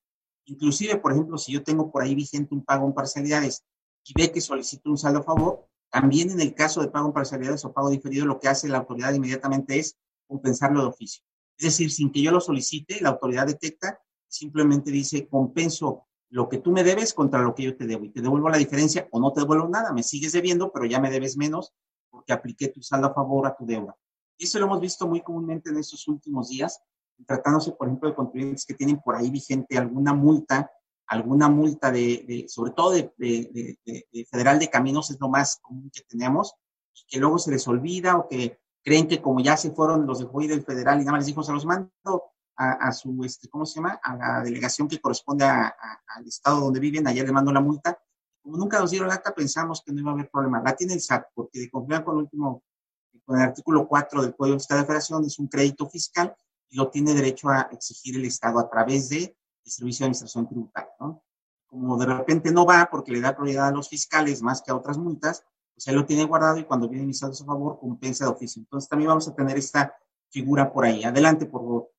Inclusive, 0.46 0.98
por 0.98 1.12
ejemplo, 1.12 1.38
si 1.38 1.52
yo 1.52 1.64
tengo 1.64 1.92
por 1.92 2.04
ahí 2.04 2.16
vigente 2.16 2.56
un 2.56 2.64
pago 2.64 2.88
en 2.88 2.94
parcialidades 2.94 3.64
y 4.06 4.14
ve 4.16 4.32
que 4.32 4.40
solicito 4.40 4.90
un 4.90 4.98
saldo 4.98 5.20
a 5.20 5.24
favor, 5.24 5.68
también 5.90 6.32
en 6.32 6.40
el 6.40 6.54
caso 6.54 6.82
de 6.82 6.88
pago 6.88 7.08
en 7.08 7.14
parcialidades 7.14 7.66
o 7.66 7.74
pago 7.74 7.90
diferido, 7.90 8.26
lo 8.26 8.40
que 8.40 8.48
hace 8.48 8.70
la 8.70 8.78
autoridad 8.80 9.14
inmediatamente 9.14 9.80
es 9.80 9.98
compensarlo 10.28 10.82
de 10.82 10.88
oficio. 10.88 11.24
Es 11.58 11.66
decir, 11.66 11.92
sin 11.92 12.12
que 12.12 12.22
yo 12.22 12.32
lo 12.32 12.40
solicite, 12.40 13.02
la 13.02 13.10
autoridad 13.10 13.48
detecta, 13.48 14.00
simplemente 14.28 14.92
dice, 14.92 15.28
compenso 15.28 16.07
lo 16.30 16.50
que 16.50 16.58
tú 16.58 16.72
me 16.72 16.84
debes 16.84 17.14
contra 17.14 17.42
lo 17.42 17.56
que 17.56 17.64
yo 17.64 17.78
te 17.78 17.86
debo 17.86 18.06
y 18.06 18.10
te 18.10 18.22
devuelvo 18.22 18.50
la 18.50 18.58
diferencia 18.58 19.08
o 19.12 19.20
no 19.20 19.32
te 19.32 19.42
devuelvo 19.42 19.68
nada, 19.70 19.94
me 19.94 20.04
sigues 20.04 20.34
debiendo, 20.34 20.72
pero 20.72 20.86
ya 20.86 21.00
me 21.00 21.10
debes 21.10 21.38
menos 21.38 21.74
porque 22.10 22.34
apliqué 22.34 22.68
tu 22.68 22.82
saldo 22.82 23.08
a 23.08 23.14
favor 23.14 23.48
a 23.48 23.56
tu 23.56 23.66
deuda. 23.66 23.96
Y 24.38 24.46
eso 24.46 24.60
lo 24.60 24.66
hemos 24.66 24.82
visto 24.82 25.08
muy 25.08 25.22
comúnmente 25.22 25.70
en 25.70 25.78
estos 25.78 26.08
últimos 26.08 26.50
días, 26.50 26.82
tratándose, 27.26 27.72
por 27.72 27.88
ejemplo, 27.88 28.10
de 28.10 28.16
contribuyentes 28.16 28.66
que 28.66 28.74
tienen 28.74 29.00
por 29.00 29.16
ahí 29.16 29.30
vigente 29.30 29.78
alguna 29.78 30.14
multa 30.14 30.70
alguna 31.08 31.48
multa 31.48 31.92
de, 31.92 32.46
sobre 32.50 32.72
todo 32.72 32.92
de, 32.92 33.78
federal 34.30 34.60
de 34.60 34.70
caminos 34.70 35.10
es 35.10 35.20
lo 35.20 35.30
más 35.30 35.58
común 35.62 35.90
que 35.92 36.02
tenemos, 36.02 36.54
que 37.08 37.20
luego 37.20 37.40
se 37.40 37.52
les 37.52 37.68
olvida 37.68 38.18
o 38.18 38.28
que 38.28 38.60
creen 38.84 39.08
que 39.08 39.22
como 39.22 39.40
ya 39.40 39.58
se 39.58 39.72
fueron 39.72 40.06
los 40.06 40.20
de 40.20 40.48
del 40.48 40.64
federal 40.64 40.98
y 40.98 41.06
nada 41.06 41.14
más 41.14 41.20
les 41.22 41.28
dijo, 41.28 41.44
se 41.44 41.54
los 41.54 41.66
mando 41.66 41.92
a, 42.58 42.92
su, 42.92 43.24
este, 43.24 43.48
¿cómo 43.50 43.66
se 43.66 43.76
llama? 43.76 44.00
A 44.02 44.16
la 44.16 44.42
delegación 44.42 44.88
que 44.88 45.00
corresponde 45.00 45.46
al 45.46 46.26
estado 46.26 46.62
donde 46.62 46.80
viven, 46.80 47.08
ayer 47.08 47.26
le 47.26 47.32
mando 47.32 47.52
la 47.52 47.62
multa. 47.62 47.98
Como 48.42 48.58
nunca 48.58 48.80
nos 48.80 48.92
dieron 48.92 49.12
acta, 49.12 49.34
pensamos 49.34 49.84
que 49.86 49.92
no 49.92 50.00
iba 50.00 50.12
a 50.12 50.14
haber 50.14 50.30
problema. 50.30 50.62
La 50.64 50.76
tiene 50.76 50.96
el 50.96 51.02
SAT, 51.02 51.28
porque 51.36 51.60
de 51.60 51.70
confiar 51.70 52.04
con 52.04 52.16
el 52.16 52.24
último, 52.24 52.64
con 53.26 53.38
el 53.38 53.44
artículo 53.44 53.88
4 53.88 54.24
del 54.24 54.36
Código 54.36 54.58
Fiscal 54.58 54.80
de 54.80 54.86
Federación, 54.86 55.26
es 55.26 55.38
un 55.38 55.48
crédito 55.48 55.88
fiscal 55.88 56.36
y 56.70 56.78
lo 56.78 56.90
tiene 56.90 57.14
derecho 57.14 57.50
a 57.50 57.70
exigir 57.72 58.16
el 58.16 58.26
Estado 58.26 58.60
a 58.60 58.70
través 58.70 59.10
de 59.10 59.38
el 59.66 59.72
Servicio 59.72 60.04
de 60.04 60.06
Administración 60.08 60.48
Tributaria, 60.48 60.92
¿no? 61.00 61.24
Como 61.68 61.98
de 61.98 62.06
repente 62.06 62.52
no 62.52 62.66
va 62.66 62.90
porque 62.90 63.12
le 63.12 63.20
da 63.20 63.36
prioridad 63.36 63.68
a 63.68 63.72
los 63.72 63.90
fiscales 63.90 64.42
más 64.42 64.62
que 64.62 64.72
a 64.72 64.76
otras 64.76 64.98
multas, 64.98 65.44
pues 65.76 65.88
él 65.88 65.96
lo 65.96 66.06
tiene 66.06 66.24
guardado 66.24 66.58
y 66.58 66.64
cuando 66.64 66.90
viene 66.90 67.06
mis 67.06 67.22
a 67.22 67.32
favor 67.32 67.78
compensa 67.80 68.26
de 68.26 68.32
oficio. 68.32 68.62
Entonces 68.62 68.90
también 68.90 69.10
vamos 69.10 69.28
a 69.28 69.36
tener 69.36 69.58
esta 69.58 69.94
figura 70.30 70.72
por 70.72 70.86
ahí. 70.86 71.04
Adelante, 71.04 71.46
por 71.46 71.62
favor. 71.62 71.92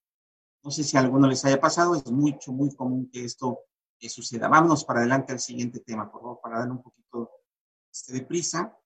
No 0.68 0.72
sé 0.72 0.84
si 0.84 0.98
a 0.98 1.00
alguno 1.00 1.26
les 1.26 1.42
haya 1.46 1.58
pasado, 1.58 1.94
es 1.94 2.04
mucho, 2.10 2.52
muy 2.52 2.74
común 2.74 3.08
que 3.10 3.24
esto 3.24 3.60
eh, 3.98 4.10
suceda. 4.10 4.48
Vámonos 4.48 4.84
para 4.84 5.00
adelante 5.00 5.32
al 5.32 5.40
siguiente 5.40 5.80
tema, 5.80 6.12
por 6.12 6.20
favor, 6.20 6.40
para 6.42 6.58
darle 6.58 6.72
un 6.72 6.82
poquito 6.82 7.30
este, 7.90 8.12
de 8.12 8.20
prisa. 8.20 8.78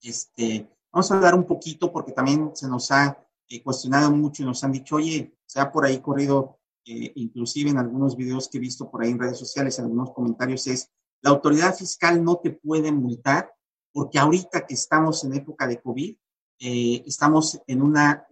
Este, 0.00 0.70
vamos 0.92 1.10
a 1.10 1.16
hablar 1.16 1.34
un 1.34 1.42
poquito 1.42 1.92
porque 1.92 2.12
también 2.12 2.52
se 2.54 2.68
nos 2.68 2.92
ha 2.92 3.26
eh, 3.48 3.60
cuestionado 3.60 4.12
mucho 4.12 4.44
y 4.44 4.46
nos 4.46 4.62
han 4.62 4.70
dicho, 4.70 4.94
oye, 4.94 5.36
se 5.44 5.58
ha 5.58 5.72
por 5.72 5.84
ahí 5.84 5.98
corrido, 5.98 6.60
eh, 6.84 7.10
inclusive 7.16 7.70
en 7.70 7.78
algunos 7.78 8.16
videos 8.16 8.48
que 8.48 8.58
he 8.58 8.60
visto 8.60 8.88
por 8.88 9.02
ahí 9.02 9.10
en 9.10 9.18
redes 9.18 9.38
sociales, 9.40 9.80
en 9.80 9.86
algunos 9.86 10.12
comentarios, 10.12 10.68
es, 10.68 10.92
la 11.22 11.30
autoridad 11.30 11.74
fiscal 11.74 12.22
no 12.22 12.36
te 12.36 12.52
puede 12.52 12.92
multar 12.92 13.52
porque 13.92 14.20
ahorita 14.20 14.64
que 14.64 14.74
estamos 14.74 15.24
en 15.24 15.34
época 15.34 15.66
de 15.66 15.82
COVID, 15.82 16.16
estamos 16.60 17.60
en 17.66 17.82
una 17.82 18.28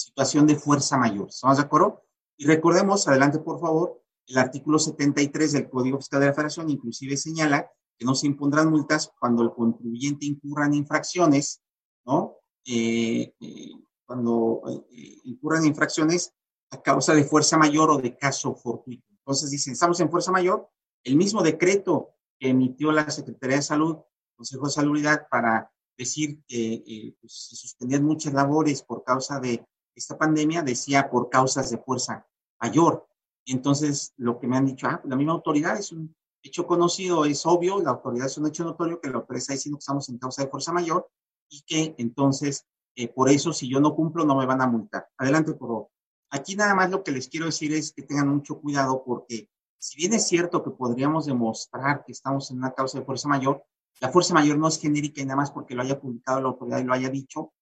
situación 0.00 0.46
de 0.46 0.56
fuerza 0.56 0.96
mayor. 0.96 1.28
¿Estamos 1.28 1.58
de 1.58 1.64
acuerdo? 1.64 2.02
Y 2.36 2.46
recordemos, 2.46 3.06
adelante 3.06 3.38
por 3.38 3.60
favor, 3.60 4.02
el 4.26 4.38
artículo 4.38 4.78
73 4.78 5.52
del 5.52 5.68
Código 5.68 5.98
Fiscal 5.98 6.20
de 6.20 6.26
la 6.26 6.32
Federación 6.32 6.70
inclusive 6.70 7.16
señala 7.16 7.70
que 7.98 8.06
no 8.06 8.14
se 8.14 8.26
impondrán 8.26 8.70
multas 8.70 9.12
cuando 9.18 9.42
el 9.42 9.52
contribuyente 9.52 10.24
incurra 10.24 10.66
en 10.66 10.74
infracciones, 10.74 11.60
¿no? 12.06 12.36
Eh, 12.64 13.34
eh, 13.40 13.72
cuando 14.06 14.62
eh, 14.68 15.18
incurran 15.24 15.66
infracciones 15.66 16.32
a 16.70 16.80
causa 16.80 17.14
de 17.14 17.24
fuerza 17.24 17.58
mayor 17.58 17.90
o 17.90 17.98
de 17.98 18.16
caso 18.16 18.54
fortuito. 18.54 19.04
Entonces 19.10 19.50
dicen, 19.50 19.74
estamos 19.74 20.00
en 20.00 20.10
fuerza 20.10 20.32
mayor, 20.32 20.68
el 21.04 21.16
mismo 21.16 21.42
decreto 21.42 22.14
que 22.38 22.48
emitió 22.48 22.90
la 22.90 23.10
Secretaría 23.10 23.56
de 23.56 23.62
Salud, 23.62 23.98
Consejo 24.36 24.66
de 24.66 24.72
Salubridad, 24.72 25.28
para 25.30 25.70
decir 25.98 26.42
que 26.46 27.14
pues, 27.20 27.48
se 27.50 27.56
suspendían 27.56 28.04
muchas 28.04 28.32
labores 28.32 28.82
por 28.82 29.04
causa 29.04 29.38
de 29.40 29.66
esta 29.94 30.16
pandemia 30.18 30.62
decía 30.62 31.10
por 31.10 31.28
causas 31.28 31.70
de 31.70 31.78
fuerza 31.78 32.26
mayor. 32.60 33.06
Entonces 33.46 34.12
lo 34.16 34.38
que 34.38 34.46
me 34.46 34.56
han 34.56 34.66
dicho, 34.66 34.86
ah, 34.86 35.00
la 35.04 35.16
misma 35.16 35.32
autoridad 35.32 35.78
es 35.78 35.92
un 35.92 36.14
hecho 36.42 36.66
conocido, 36.66 37.24
es 37.24 37.44
obvio, 37.46 37.80
la 37.82 37.90
autoridad 37.90 38.26
es 38.26 38.38
un 38.38 38.46
hecho 38.46 38.64
notorio 38.64 39.00
que 39.00 39.08
la 39.08 39.16
autoridad 39.16 39.42
está 39.42 39.52
diciendo 39.54 39.78
que 39.78 39.82
estamos 39.82 40.08
en 40.08 40.18
causa 40.18 40.42
de 40.42 40.50
fuerza 40.50 40.72
mayor 40.72 41.08
y 41.48 41.62
que 41.62 41.94
entonces 41.98 42.66
eh, 42.94 43.08
por 43.08 43.28
eso 43.28 43.52
si 43.52 43.68
yo 43.68 43.80
no 43.80 43.94
cumplo 43.94 44.24
no 44.24 44.36
me 44.36 44.46
van 44.46 44.62
a 44.62 44.66
multar. 44.66 45.08
Adelante, 45.18 45.52
por 45.54 45.68
favor. 45.68 45.88
Aquí 46.30 46.54
nada 46.54 46.74
más 46.74 46.90
lo 46.90 47.02
que 47.02 47.12
les 47.12 47.28
quiero 47.28 47.46
decir 47.46 47.72
es 47.72 47.92
que 47.92 48.02
tengan 48.02 48.28
mucho 48.28 48.60
cuidado 48.60 49.02
porque 49.04 49.50
si 49.78 49.96
bien 49.96 50.12
es 50.12 50.28
cierto 50.28 50.62
que 50.62 50.70
podríamos 50.70 51.26
demostrar 51.26 52.04
que 52.04 52.12
estamos 52.12 52.50
en 52.50 52.58
una 52.58 52.72
causa 52.72 52.98
de 52.98 53.04
fuerza 53.04 53.28
mayor, 53.28 53.64
la 54.00 54.10
fuerza 54.10 54.34
mayor 54.34 54.58
no 54.58 54.68
es 54.68 54.78
genérica 54.78 55.20
y 55.20 55.24
nada 55.24 55.36
más 55.36 55.50
porque 55.50 55.74
lo 55.74 55.82
haya 55.82 56.00
publicado 56.00 56.40
la 56.40 56.48
autoridad 56.48 56.78
y 56.78 56.84
lo 56.84 56.92
haya 56.92 57.08
dicho, 57.08 57.52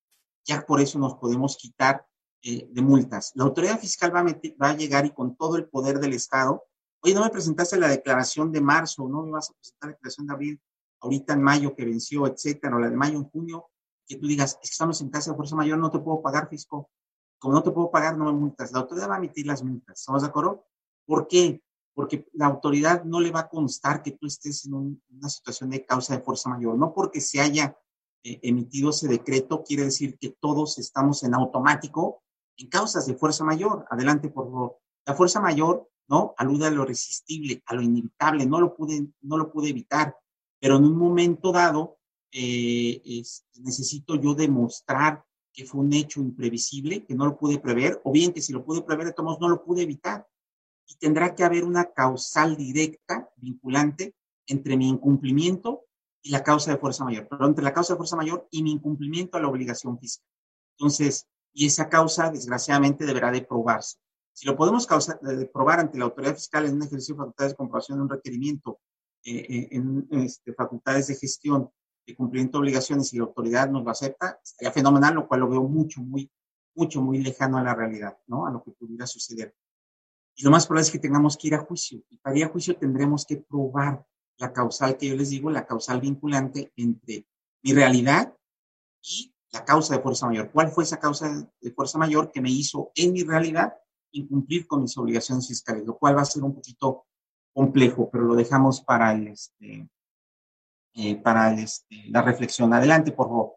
ya 0.45 0.67
por 0.67 0.81
eso 0.81 0.99
nos 0.99 1.15
podemos 1.15 1.57
quitar 1.57 2.07
eh, 2.43 2.69
de 2.71 2.83
multas. 2.83 3.33
La 3.35 3.45
autoridad 3.45 3.81
fiscal 3.81 4.15
va 4.15 4.21
a, 4.21 4.25
va 4.25 4.71
a 4.71 4.77
llegar 4.77 5.05
y 5.07 5.11
con 5.11 5.37
todo 5.37 5.57
el 5.57 5.69
poder 5.69 5.99
del 5.99 6.13
Estado, 6.13 6.65
oye, 7.01 7.15
no 7.15 7.23
me 7.23 7.31
presentaste 7.31 7.79
la 7.79 7.89
declaración 7.89 8.53
de 8.53 8.61
marzo, 8.61 9.09
no 9.09 9.23
me 9.23 9.33
vas 9.33 9.51
a 9.51 9.55
presentar 9.55 9.91
la 9.91 9.95
declaración 9.95 10.27
de 10.27 10.33
abril, 10.33 10.61
ahorita 11.01 11.33
en 11.33 11.43
mayo 11.43 11.75
que 11.75 11.85
venció, 11.85 12.27
etcétera, 12.27 12.77
o 12.77 12.79
la 12.79 12.91
de 12.91 12.97
mayo 12.97 13.19
en 13.19 13.25
junio, 13.25 13.71
que 14.07 14.17
tú 14.17 14.27
digas, 14.27 14.59
es 14.63 14.71
que 14.71 14.73
estamos 14.73 15.01
en 15.01 15.11
casa 15.11 15.31
de 15.31 15.37
fuerza 15.37 15.57
mayor, 15.57 15.79
no 15.79 15.91
te 15.91 15.99
puedo 15.99 16.23
pagar, 16.23 16.49
fisco. 16.49 16.91
Como 17.39 17.55
no 17.55 17.63
te 17.63 17.71
puedo 17.71 17.91
pagar, 17.91 18.17
no 18.17 18.25
me 18.25 18.33
multas. 18.33 18.73
La 18.73 18.81
autoridad 18.81 19.11
va 19.11 19.15
a 19.15 19.19
emitir 19.19 19.47
las 19.47 19.63
multas. 19.63 20.01
¿Estamos 20.01 20.23
de 20.23 20.29
acuerdo? 20.29 20.65
¿Por 21.07 21.29
qué? 21.29 21.63
Porque 21.95 22.29
la 22.33 22.47
autoridad 22.47 23.05
no 23.05 23.21
le 23.21 23.31
va 23.31 23.41
a 23.41 23.49
constar 23.49 24.03
que 24.03 24.13
tú 24.13 24.27
estés 24.27 24.65
en 24.67 24.75
una 24.75 25.29
situación 25.29 25.71
de 25.71 25.85
causa 25.85 26.17
de 26.17 26.23
fuerza 26.23 26.49
mayor. 26.49 26.77
No 26.77 26.93
porque 26.93 27.21
se 27.21 27.41
haya 27.41 27.77
eh, 28.25 28.41
emitido 28.43 28.91
ese 28.91 29.07
decreto 29.09 29.63
quiere 29.63 29.85
decir 29.85 30.19
que 30.19 30.31
todos 30.41 30.79
estamos 30.79 31.23
en 31.23 31.35
automático 31.35 32.23
en 32.59 32.69
causas 32.69 33.07
de 33.07 33.15
fuerza 33.15 33.45
mayor. 33.45 33.87
Adelante, 33.91 34.29
por 34.29 34.47
favor. 34.47 34.79
La 35.07 35.15
fuerza 35.15 35.41
mayor, 35.41 35.89
¿no? 36.09 36.35
Alude 36.37 36.67
a 36.67 36.71
lo 36.71 36.85
resistible, 36.85 37.63
a 37.67 37.75
lo 37.75 37.83
inevitable, 37.83 38.47
no 38.47 38.61
lo 38.61 38.75
pude, 38.75 39.07
no 39.23 39.37
lo 39.39 39.51
pude 39.51 39.71
evitar, 39.71 40.17
pero 40.61 40.77
en 40.77 40.85
un 40.85 40.97
momento 40.97 41.53
dado 41.53 41.99
eh, 42.33 43.23
necesito 43.61 44.17
yo 44.17 44.35
demostrar 44.35 45.25
que 45.53 45.65
fue 45.65 45.81
un 45.81 45.93
hecho 45.93 46.21
imprevisible, 46.21 47.05
que 47.05 47.15
no 47.15 47.27
lo 47.27 47.39
pude 47.39 47.59
prever, 47.59 48.01
o 48.05 48.13
bien 48.13 48.33
que 48.33 48.43
si 48.43 48.53
lo 48.53 48.65
pude 48.65 48.83
prever, 48.83 49.07
de 49.07 49.13
todos 49.13 49.41
no 49.41 49.49
lo 49.49 49.65
pude 49.65 49.83
evitar. 49.83 50.27
Y 50.87 50.97
tendrá 50.97 51.35
que 51.35 51.45
haber 51.45 51.65
una 51.65 51.93
causal 51.93 52.57
directa, 52.57 53.31
vinculante, 53.37 54.15
entre 54.47 54.77
mi 54.77 54.89
incumplimiento 54.89 55.85
y 56.23 56.31
la 56.31 56.43
causa 56.43 56.71
de 56.71 56.79
fuerza 56.79 57.05
mayor, 57.05 57.27
pero 57.29 57.47
entre 57.47 57.65
la 57.65 57.73
causa 57.73 57.93
de 57.93 57.99
fuerza 57.99 58.17
mayor 58.17 58.47
y 58.51 58.63
mi 58.63 58.73
incumplimiento 58.73 59.37
a 59.37 59.41
la 59.41 59.49
obligación 59.49 59.99
fiscal. 59.99 60.27
Entonces, 60.79 61.27
y 61.59 61.67
esa 61.67 61.89
causa, 61.89 62.31
desgraciadamente, 62.31 63.05
deberá 63.05 63.33
de 63.33 63.43
probarse. 63.43 63.99
Si 64.33 64.47
lo 64.47 64.55
podemos 64.57 64.87
probar 65.53 65.81
ante 65.81 65.99
la 65.99 66.05
autoridad 66.05 66.37
fiscal 66.37 66.67
en 66.67 66.77
un 66.77 66.85
ejercicio 66.85 67.17
de 67.17 67.19
facultades 67.19 67.53
de 67.53 67.57
comprobación 67.57 67.99
de 67.99 68.03
un 68.03 68.11
requerimiento, 68.11 68.79
eh, 69.25 69.45
eh, 69.49 69.69
en 69.73 70.07
este, 70.13 70.55
facultades 70.55 71.09
de 71.09 71.17
gestión 71.17 71.69
de 72.07 72.15
cumplimiento 72.15 72.59
de 72.59 72.61
obligaciones 72.61 73.13
y 73.13 73.19
la 73.19 73.25
autoridad 73.25 73.69
nos 73.69 73.83
lo 73.83 73.91
acepta, 73.91 74.39
sería 74.41 74.71
fenomenal, 74.71 75.17
lo 75.17 75.27
cual 75.27 75.41
lo 75.41 75.49
veo 75.49 75.65
mucho, 75.65 76.01
muy, 76.01 76.31
mucho, 76.77 77.03
muy 77.03 77.19
lejano 77.19 77.59
a 77.59 77.65
la 77.65 77.75
realidad, 77.75 78.17
¿no? 78.29 78.47
A 78.47 78.53
lo 78.53 78.63
que 78.63 78.71
pudiera 78.71 79.09
suceder. 79.09 79.53
Y 80.37 80.45
lo 80.45 80.53
más 80.53 80.65
probable 80.65 80.83
es 80.83 80.93
que 80.93 81.01
tengamos 81.01 81.37
que 81.37 81.49
ir 81.49 81.57
a 81.57 81.65
juicio. 81.65 82.05
Y 82.09 82.19
para 82.19 82.39
ir 82.39 82.45
a 82.45 82.51
juicio 82.51 82.79
tendremos 82.79 83.27
que 83.27 83.39
probar 83.39 84.07
la 84.37 84.53
causal 84.53 84.97
que 84.97 85.09
yo 85.09 85.17
les 85.17 85.31
digo, 85.31 85.51
la 85.51 85.67
causal 85.67 86.01
vinculante 86.01 86.73
entre 86.77 87.27
mi 87.65 87.73
realidad 87.73 88.33
y 89.03 89.35
la 89.53 89.65
causa 89.65 89.97
de 89.97 90.03
fuerza 90.03 90.27
mayor. 90.27 90.51
¿Cuál 90.51 90.71
fue 90.71 90.85
esa 90.85 90.99
causa 90.99 91.51
de 91.61 91.71
fuerza 91.73 91.99
mayor 91.99 92.31
que 92.31 92.41
me 92.41 92.51
hizo 92.51 92.91
en 92.95 93.13
mi 93.13 93.23
realidad 93.23 93.75
incumplir 94.13 94.67
con 94.67 94.83
mis 94.83 94.97
obligaciones 94.99 95.49
fiscales? 95.49 95.87
Lo 95.87 95.97
cual 95.97 96.17
va 96.17 96.23
a 96.23 96.27
ser 96.27 96.43
un 96.43 96.55
poquito 96.55 97.07
complejo, 97.53 98.11
pero 98.11 98.25
lo 98.25 98.35
dejamos 98.35 98.83
para, 98.83 99.13
el, 99.13 99.29
este, 99.29 99.89
eh, 100.95 101.17
para 101.17 101.53
este, 101.55 102.05
la 102.09 102.23
reflexión. 102.23 102.73
Adelante, 102.73 103.13
por 103.13 103.29
favor. 103.29 103.53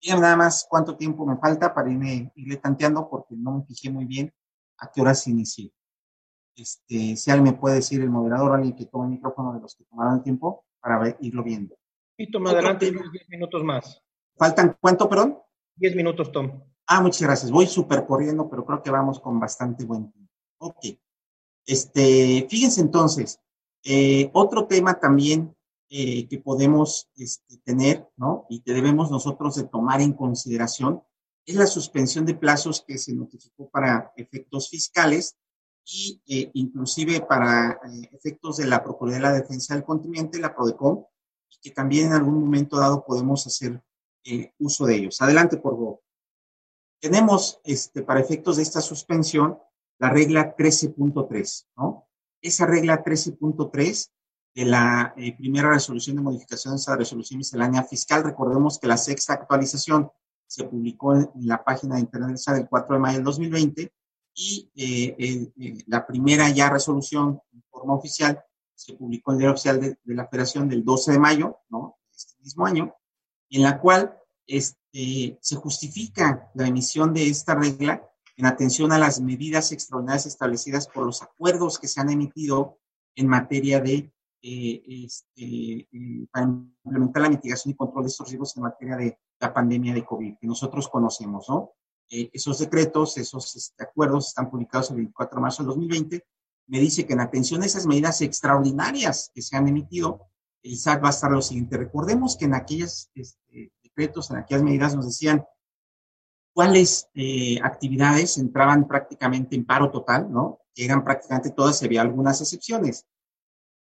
Díganme 0.00 0.22
nada 0.22 0.36
más 0.36 0.66
cuánto 0.68 0.96
tiempo 0.96 1.24
me 1.26 1.36
falta 1.36 1.72
para 1.72 1.90
irme, 1.90 2.32
irle 2.34 2.56
tanteando 2.56 3.08
porque 3.08 3.36
no 3.36 3.58
me 3.58 3.64
fijé 3.64 3.90
muy 3.90 4.04
bien 4.04 4.32
a 4.78 4.90
qué 4.90 5.00
horas 5.00 5.26
inicié. 5.28 5.72
Este, 6.56 7.16
si 7.16 7.30
alguien 7.30 7.54
me 7.54 7.58
puede 7.58 7.76
decir 7.76 8.00
el 8.00 8.10
moderador, 8.10 8.54
alguien 8.54 8.74
que 8.74 8.86
tome 8.86 9.06
el 9.06 9.10
micrófono 9.12 9.54
de 9.54 9.60
los 9.60 9.74
que 9.76 9.84
tomaron 9.84 10.16
el 10.16 10.22
tiempo 10.22 10.64
para 10.80 11.16
irlo 11.20 11.42
viendo. 11.42 11.76
Y 12.16 12.30
toma 12.30 12.50
adelante 12.50 12.90
10 12.90 13.28
minutos 13.28 13.62
más. 13.64 14.02
¿Faltan 14.42 14.76
cuánto, 14.80 15.08
perdón? 15.08 15.38
Diez 15.76 15.94
minutos, 15.94 16.32
Tom. 16.32 16.64
Ah, 16.88 17.00
muchas 17.00 17.22
gracias. 17.22 17.52
Voy 17.52 17.68
súper 17.68 18.04
corriendo, 18.04 18.50
pero 18.50 18.66
creo 18.66 18.82
que 18.82 18.90
vamos 18.90 19.20
con 19.20 19.38
bastante 19.38 19.84
buen 19.84 20.10
tiempo. 20.10 20.32
Ok. 20.58 20.98
Este, 21.64 22.44
fíjense 22.50 22.80
entonces, 22.80 23.38
eh, 23.84 24.30
otro 24.32 24.66
tema 24.66 24.98
también 24.98 25.56
eh, 25.88 26.26
que 26.26 26.38
podemos 26.38 27.08
este, 27.14 27.58
tener, 27.58 28.10
¿no? 28.16 28.46
Y 28.48 28.62
que 28.62 28.72
debemos 28.72 29.12
nosotros 29.12 29.54
de 29.54 29.62
tomar 29.62 30.00
en 30.00 30.12
consideración 30.12 31.04
es 31.46 31.54
la 31.54 31.68
suspensión 31.68 32.26
de 32.26 32.34
plazos 32.34 32.84
que 32.84 32.98
se 32.98 33.14
notificó 33.14 33.70
para 33.70 34.12
efectos 34.16 34.68
fiscales 34.68 35.36
y 35.84 36.20
eh, 36.26 36.50
inclusive 36.54 37.20
para 37.20 37.78
efectos 38.10 38.56
de 38.56 38.66
la 38.66 38.82
Procuraduría 38.82 39.28
de 39.28 39.34
la 39.34 39.40
Defensa 39.40 39.74
del 39.74 39.84
Contribuyente, 39.84 40.40
la 40.40 40.52
PRODECOM, 40.52 41.04
y 41.48 41.58
que 41.62 41.70
también 41.70 42.08
en 42.08 42.14
algún 42.14 42.40
momento 42.40 42.76
dado 42.76 43.04
podemos 43.04 43.46
hacer 43.46 43.80
eh, 44.24 44.52
uso 44.58 44.86
de 44.86 44.96
ellos. 44.96 45.20
Adelante, 45.20 45.56
por 45.56 45.74
favor. 45.74 46.00
Tenemos, 47.00 47.60
este, 47.64 48.02
para 48.02 48.20
efectos 48.20 48.56
de 48.56 48.62
esta 48.62 48.80
suspensión, 48.80 49.58
la 49.98 50.10
regla 50.10 50.56
13.3, 50.56 51.66
¿no? 51.76 52.08
Esa 52.40 52.66
regla 52.66 53.04
13.3 53.04 54.10
de 54.54 54.64
la 54.64 55.14
eh, 55.16 55.36
primera 55.36 55.70
resolución 55.70 56.16
de 56.16 56.22
modificación 56.22 56.74
de 56.74 56.80
esa 56.80 56.96
resolución 56.96 57.38
miscelánea 57.38 57.84
fiscal, 57.84 58.22
recordemos 58.22 58.78
que 58.78 58.86
la 58.86 58.96
sexta 58.96 59.34
actualización 59.34 60.10
se 60.46 60.64
publicó 60.64 61.14
en, 61.14 61.30
la 61.34 61.64
página 61.64 61.94
de 61.94 62.02
internet 62.02 62.38
del 62.48 62.68
4 62.68 62.94
de 62.94 63.00
mayo 63.00 63.16
del 63.16 63.24
2020 63.24 63.92
y 64.34 65.84
la 65.86 66.06
primera 66.06 66.50
ya 66.50 66.70
resolución 66.70 67.40
en 67.52 67.62
forma 67.70 67.94
oficial 67.94 68.42
se 68.74 68.94
publicó 68.94 69.30
en 69.30 69.36
el 69.36 69.38
Diario 69.38 69.54
Oficial 69.54 69.80
de, 69.80 69.96
la 70.14 70.26
Federación 70.26 70.68
del 70.68 70.84
12 70.84 71.12
de 71.12 71.18
mayo, 71.18 71.58
¿no? 71.68 71.98
Este 72.14 72.34
mismo 72.42 72.66
año, 72.66 72.94
en 73.52 73.62
la 73.62 73.80
cual 73.80 74.18
este, 74.46 75.38
se 75.40 75.56
justifica 75.56 76.50
la 76.54 76.66
emisión 76.66 77.14
de 77.14 77.28
esta 77.28 77.54
regla 77.54 78.08
en 78.36 78.46
atención 78.46 78.92
a 78.92 78.98
las 78.98 79.20
medidas 79.20 79.72
extraordinarias 79.72 80.26
establecidas 80.26 80.88
por 80.88 81.04
los 81.04 81.22
acuerdos 81.22 81.78
que 81.78 81.88
se 81.88 82.00
han 82.00 82.10
emitido 82.10 82.78
en 83.14 83.28
materia 83.28 83.80
de 83.80 84.12
eh, 84.44 84.82
este, 85.04 85.86
eh, 85.92 86.26
para 86.32 86.46
implementar 86.46 87.22
la 87.22 87.28
mitigación 87.28 87.72
y 87.72 87.76
control 87.76 88.04
de 88.04 88.08
estos 88.08 88.28
riesgos 88.28 88.56
en 88.56 88.64
materia 88.64 88.96
de 88.96 89.18
la 89.38 89.54
pandemia 89.54 89.94
de 89.94 90.04
COVID, 90.04 90.38
que 90.40 90.46
nosotros 90.46 90.88
conocemos, 90.88 91.48
¿no? 91.48 91.74
Eh, 92.10 92.28
esos 92.32 92.58
decretos, 92.58 93.16
esos 93.18 93.54
este, 93.54 93.84
acuerdos 93.84 94.28
están 94.28 94.50
publicados 94.50 94.90
el 94.90 94.96
24 94.96 95.36
de 95.36 95.42
marzo 95.42 95.62
del 95.62 95.68
2020. 95.68 96.24
Me 96.66 96.80
dice 96.80 97.06
que 97.06 97.12
en 97.12 97.20
atención 97.20 97.62
a 97.62 97.66
esas 97.66 97.86
medidas 97.86 98.20
extraordinarias 98.20 99.30
que 99.34 99.42
se 99.42 99.56
han 99.56 99.68
emitido, 99.68 100.31
el 100.62 100.76
SAT 100.76 101.02
va 101.02 101.08
a 101.08 101.10
estar 101.10 101.30
lo 101.30 101.42
siguiente. 101.42 101.76
Recordemos 101.76 102.36
que 102.36 102.44
en 102.44 102.54
aquellos 102.54 103.10
este, 103.14 103.72
decretos, 103.82 104.30
en 104.30 104.38
aquellas 104.38 104.62
medidas 104.62 104.94
nos 104.94 105.06
decían 105.06 105.44
cuáles 106.54 107.08
eh, 107.14 107.58
actividades 107.62 108.38
entraban 108.38 108.86
prácticamente 108.86 109.56
en 109.56 109.64
paro 109.64 109.90
total, 109.90 110.30
¿no? 110.30 110.60
Eran 110.74 111.04
prácticamente 111.04 111.50
todas, 111.50 111.82
y 111.82 111.86
había 111.86 112.02
algunas 112.02 112.40
excepciones. 112.40 113.06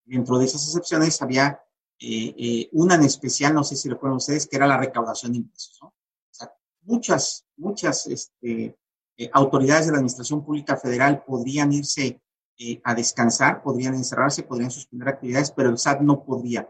Dentro 0.04 0.38
de 0.38 0.46
esas 0.46 0.66
excepciones 0.66 1.20
había 1.22 1.61
eh, 1.98 2.35
eh, 2.37 2.68
una 2.72 2.96
en 2.96 3.02
especial, 3.02 3.54
no 3.54 3.64
sé 3.64 3.76
si 3.76 3.88
recuerdan 3.88 4.16
ustedes, 4.16 4.46
que 4.46 4.56
era 4.56 4.66
la 4.66 4.76
recaudación 4.78 5.32
de 5.32 5.38
impuestos, 5.38 5.78
¿no? 5.80 5.88
O 5.88 5.94
sea, 6.35 6.52
muchas, 6.82 7.46
muchas 7.56 8.06
este, 8.06 8.76
autoridades 9.32 9.87
de 9.87 9.92
la 9.92 9.98
Administración 9.98 10.44
Pública 10.44 10.76
Federal 10.76 11.22
podrían 11.24 11.72
irse 11.72 12.20
a 12.84 12.94
descansar, 12.94 13.62
podrían 13.62 13.94
encerrarse, 13.94 14.42
podrían 14.42 14.70
suspender 14.70 15.08
actividades, 15.08 15.50
pero 15.50 15.70
el 15.70 15.78
SAT 15.78 16.00
no 16.00 16.24
podría, 16.24 16.68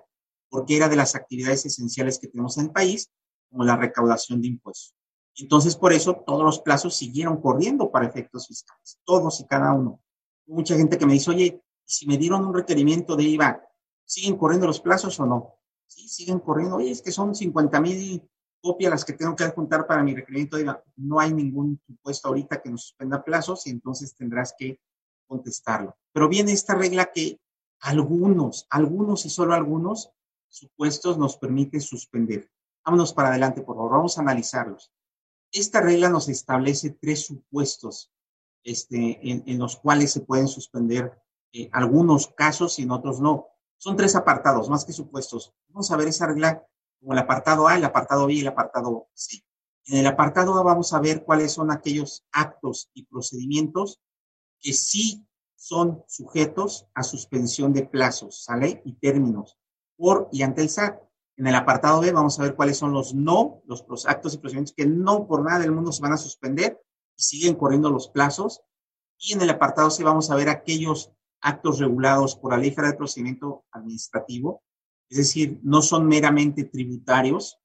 porque 0.49 0.77
era 0.77 0.89
de 0.89 0.97
las 0.97 1.15
actividades 1.15 1.67
esenciales 1.67 2.19
que 2.19 2.29
tenemos 2.29 2.57
en 2.59 2.67
el 2.67 2.71
país, 2.71 3.11
como 3.51 3.65
la 3.65 3.77
recaudación 3.77 4.41
de 4.41 4.49
impuestos. 4.49 4.95
Entonces, 5.37 5.77
por 5.77 5.93
eso 5.93 6.23
todos 6.27 6.45
los 6.45 6.61
plazos 6.61 6.97
siguieron 6.97 7.41
corriendo 7.41 7.91
para 7.91 8.07
efectos 8.07 8.49
fiscales, 8.49 8.99
todos 9.05 9.41
y 9.41 9.47
cada 9.47 9.73
uno. 9.73 10.01
Mucha 10.47 10.77
gente 10.77 10.99
que 10.99 11.07
me 11.07 11.15
dice, 11.15 11.31
oye, 11.31 11.63
si 11.85 12.07
me 12.07 12.19
dieron 12.19 12.45
un 12.45 12.55
requerimiento 12.55 13.17
de 13.17 13.25
IVA, 13.25 13.63
¿siguen 14.05 14.37
corriendo 14.37 14.67
los 14.67 14.81
plazos 14.81 15.19
o 15.21 15.27
no? 15.27 15.59
Sí, 15.87 16.09
siguen 16.09 16.39
corriendo. 16.39 16.77
Oye, 16.77 16.91
es 16.91 17.03
que 17.03 17.13
son 17.13 17.35
50 17.35 17.81
mil 17.81 18.23
copias 18.61 18.91
las 18.91 19.05
que 19.05 19.15
tengo 19.15 19.35
que 19.35 19.45
adjuntar 19.45 19.87
para 19.87 20.03
mi 20.03 20.15
requerimiento 20.15 20.57
de 20.57 20.63
IVA. 20.63 20.83
No 20.97 21.19
hay 21.19 21.33
ningún 21.33 21.81
supuesto 21.87 22.29
ahorita 22.29 22.63
que 22.63 22.71
nos 22.71 22.83
suspenda 22.83 23.23
plazos 23.23 23.67
y 23.67 23.71
entonces 23.71 24.15
tendrás 24.15 24.55
que 24.57 24.81
contestarlo. 25.33 25.97
Pero 26.13 26.29
viene 26.29 26.53
esta 26.53 26.75
regla 26.75 27.11
que 27.13 27.41
algunos, 27.81 28.67
algunos 28.69 29.25
y 29.25 29.31
solo 29.31 29.55
algunos 29.55 30.11
supuestos 30.49 31.17
nos 31.17 31.39
permite 31.39 31.81
suspender. 31.81 32.51
Vámonos 32.85 33.15
para 33.15 33.31
adelante, 33.31 33.63
por 33.63 33.77
favor. 33.77 33.93
Vamos 33.93 34.19
a 34.19 34.21
analizarlos. 34.21 34.93
Esta 35.51 35.81
regla 35.81 36.11
nos 36.11 36.29
establece 36.29 36.91
tres 37.01 37.25
supuestos 37.27 38.13
este, 38.63 39.19
en, 39.23 39.59
los 39.59 39.77
cuales 39.77 40.13
se 40.13 40.21
pueden 40.21 40.49
suspender 40.49 41.19
eh, 41.53 41.69
algunos 41.73 42.29
casos 42.29 42.79
y 42.79 42.83
en 42.83 42.91
otros 42.91 43.21
no. 43.21 43.49
Son 43.79 43.97
tres 43.97 44.15
apartados, 44.15 44.69
más 44.69 44.85
que 44.85 44.93
supuestos. 44.93 45.55
Vamos 45.69 45.91
a 45.91 45.97
ver 45.97 46.09
esa 46.09 46.27
regla 46.27 46.67
como 47.01 47.15
el 47.15 47.19
apartado 47.19 47.69
A, 47.69 47.77
el 47.77 47.85
apartado 47.85 48.27
B 48.27 48.35
y 48.35 48.41
el 48.41 48.49
apartado 48.49 49.09
C. 49.15 49.43
En 49.87 49.99
el 49.99 50.07
apartado 50.07 50.55
A 50.59 50.63
vamos 50.63 50.93
a 50.93 51.01
ver 51.01 51.25
cuáles 51.25 51.53
son 51.53 51.71
aquellos 51.71 52.25
actos 52.33 52.91
y 52.95 53.05
procedimientos 53.07 54.01
que 54.63 54.73
sí 54.73 55.27
son 55.57 56.03
sujetos 56.09 56.89
a 56.95 57.03
suspensión 57.03 57.73
de 57.73 57.85
plazos, 57.85 58.45
¿sale? 58.45 58.83
Y 58.85 58.95
términos 58.95 59.59
por 59.97 60.29
y 60.33 60.43
ante 60.43 60.63
el 60.63 60.71
SAT. 60.71 61.01
En 61.37 61.47
el 61.47 61.55
apartado 61.55 62.01
B 62.01 62.13
vamos 62.13 62.39
a 62.39 62.43
ver 62.43 62.55
cuáles 62.55 62.77
son 62.77 62.93
los 62.93 63.15
no, 63.15 63.63
los 63.67 64.07
actos 64.07 64.35
y 64.35 64.39
procedimientos 64.39 64.75
que 64.77 64.87
no 64.87 65.27
por 65.27 65.43
nada 65.45 65.61
del 65.61 65.73
mundo 65.73 65.93
se 65.93 66.03
van 66.03 66.13
a 66.13 66.17
suspender 66.17 66.81
y 67.17 67.23
siguen 67.23 67.55
corriendo 67.55 67.91
los 67.91 68.09
plazos. 68.09 68.63
Y 69.19 69.33
en 69.33 69.43
el 69.43 69.51
apartado 69.51 69.91
C 69.91 70.05
vamos 70.05 70.31
a 70.31 70.35
ver 70.35 70.49
aquellos 70.49 71.13
actos 71.41 71.79
regulados 71.79 72.37
por 72.37 72.53
la 72.53 72.59
Ley 72.59 72.71
de 72.71 72.95
Procedimiento 72.95 73.65
Administrativo, 73.73 74.63
es 75.11 75.19
decir, 75.19 75.61
no 75.63 75.83
son 75.83 76.07
meramente 76.07 76.65
tributarios, 76.65 77.59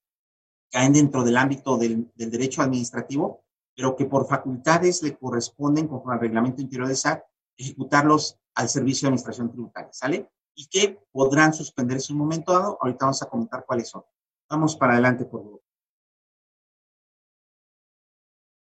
caen 0.69 0.93
dentro 0.93 1.23
del 1.23 1.37
ámbito 1.37 1.77
del 1.77 2.11
derecho 2.15 2.61
administrativo, 2.61 3.45
pero 3.77 3.95
que 3.95 4.05
por 4.05 4.27
facultades 4.27 5.03
le 5.03 5.15
corresponden, 5.15 5.87
conforme 5.87 6.15
al 6.15 6.21
reglamento 6.21 6.61
interior 6.61 6.87
de 6.87 6.95
SAT, 6.95 7.23
ejecutarlos 7.55 8.39
al 8.55 8.67
servicio 8.67 9.05
de 9.05 9.09
administración 9.11 9.51
tributaria, 9.51 9.93
¿sale? 9.93 10.27
y 10.57 10.65
que 10.65 10.99
podrán 11.11 11.53
suspenderse 11.53 12.11
un 12.11 12.19
momento 12.19 12.51
dado. 12.51 12.77
Ahorita 12.81 13.05
vamos 13.05 13.21
a 13.21 13.29
comentar 13.29 13.63
cuáles 13.65 13.89
son. 13.89 14.03
Vamos 14.49 14.75
para 14.75 14.93
adelante, 14.93 15.23
por 15.23 15.43
favor. 15.43 15.61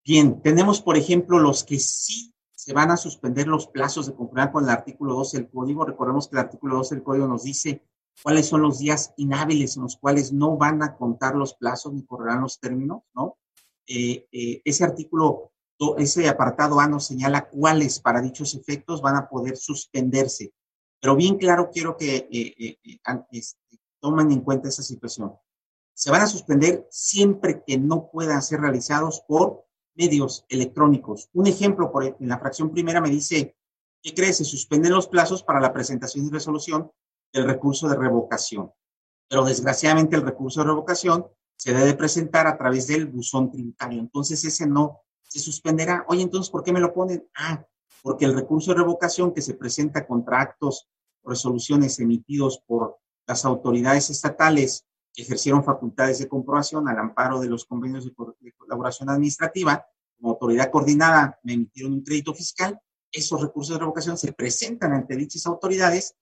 Bien, 0.05 0.41
tenemos, 0.43 0.83
por 0.83 0.97
ejemplo, 0.97 1.39
los 1.39 1.65
que 1.65 1.79
sí 1.81 2.33
se 2.53 2.75
van 2.75 2.91
a 2.91 2.97
suspender 2.97 3.49
los 3.49 3.67
plazos 3.67 4.07
de 4.07 4.15
conformidad 4.15 4.53
con 4.53 4.65
el 4.65 4.71
artículo 4.71 5.15
12 5.15 5.39
del 5.39 5.51
código. 5.51 5.85
Recordemos 5.85 6.29
que 6.29 6.37
el 6.37 6.41
artículo 6.41 6.77
12 6.77 6.97
del 6.97 7.05
código 7.05 7.27
nos 7.27 7.45
dice 7.45 7.83
cuáles 8.23 8.47
son 8.47 8.61
los 8.61 8.79
días 8.79 9.15
inhábiles 9.17 9.77
en 9.77 9.85
los 9.85 9.97
cuales 9.97 10.33
no 10.33 10.57
van 10.57 10.83
a 10.83 10.97
contar 10.97 11.35
los 11.35 11.55
plazos 11.55 11.95
ni 11.95 12.05
correrán 12.05 12.43
los 12.43 12.61
términos, 12.61 13.03
¿no? 13.15 13.39
Eh, 13.87 14.27
eh, 14.33 14.62
ese 14.64 14.85
artículo, 14.85 15.53
ese 15.99 16.29
apartado 16.29 16.81
A 16.81 16.88
nos 16.88 17.07
señala 17.07 17.49
cuáles 17.49 18.01
para 18.01 18.20
dichos 18.20 18.55
efectos 18.55 19.01
van 19.01 19.16
a 19.16 19.29
poder 19.29 19.57
suspenderse. 19.57 20.53
Pero 21.01 21.14
bien 21.14 21.37
claro 21.37 21.70
quiero 21.72 21.96
que 21.96 22.29
eh, 22.31 22.79
este, 23.31 23.81
tomen 24.01 24.33
en 24.33 24.40
cuenta 24.40 24.68
esa 24.68 24.83
situación. 24.83 25.35
Se 25.94 26.11
van 26.11 26.22
a 26.22 26.27
suspender 26.27 26.87
siempre 26.90 27.62
que 27.66 27.79
no 27.79 28.11
puedan 28.11 28.42
ser 28.42 28.61
realizados 28.61 29.22
por 29.27 29.64
medios 29.94 30.44
electrónicos. 30.49 31.31
Un 31.33 31.46
ejemplo, 31.46 31.90
por, 31.90 32.05
en 32.05 32.29
la 32.29 32.38
fracción 32.38 32.70
primera 32.70 33.01
me 33.01 33.09
dice, 33.09 33.57
¿qué 34.03 34.14
crees? 34.14 34.38
Se 34.38 34.44
suspenden 34.44 34.92
los 34.92 35.09
plazos 35.09 35.42
para 35.42 35.61
la 35.61 35.72
presentación 35.72 36.27
y 36.27 36.31
resolución 36.31 36.90
del 37.33 37.44
recurso 37.44 37.88
de 37.88 37.96
revocación. 37.96 38.72
Pero 39.29 39.44
desgraciadamente 39.44 40.16
el 40.16 40.22
recurso 40.22 40.61
de 40.61 40.66
revocación 40.66 41.27
se 41.57 41.73
debe 41.73 41.95
presentar 41.95 42.47
a 42.47 42.57
través 42.57 42.87
del 42.87 43.07
buzón 43.07 43.51
tributario. 43.51 44.01
Entonces 44.01 44.45
ese 44.45 44.66
no 44.66 45.01
se 45.23 45.40
suspenderá. 45.40 46.05
Oye, 46.09 46.23
entonces, 46.23 46.51
¿por 46.51 46.62
qué 46.62 46.73
me 46.73 46.81
lo 46.81 46.92
ponen? 46.92 47.29
Ah, 47.35 47.64
porque 48.03 48.25
el 48.25 48.35
recurso 48.35 48.71
de 48.71 48.79
revocación 48.79 49.33
que 49.33 49.42
se 49.42 49.55
presenta 49.55 50.07
contra 50.07 50.40
actos 50.40 50.88
o 51.23 51.31
resoluciones 51.31 51.99
emitidos 51.99 52.62
por 52.66 52.99
las 53.27 53.45
autoridades 53.45 54.11
estatales 54.11 54.87
que 55.12 55.23
ejercieron 55.23 55.64
facultades 55.64 56.19
de 56.19 56.29
comprobación 56.29 56.88
al 56.88 56.99
amparo 56.99 57.40
de 57.40 57.49
los 57.49 57.64
convenios 57.64 58.05
de 58.05 58.53
colaboración 58.53 59.09
administrativa, 59.09 59.87
como 60.16 60.31
autoridad 60.31 60.71
coordinada 60.71 61.38
me 61.42 61.55
emitieron 61.55 61.95
un 61.95 62.03
crédito 62.03 62.35
fiscal, 62.35 62.79
esos 63.11 63.40
recursos 63.40 63.75
de 63.75 63.81
revocación 63.81 64.19
se 64.19 64.33
presentan 64.33 64.92
ante 64.92 65.16
dichas 65.16 65.47
autoridades 65.47 66.14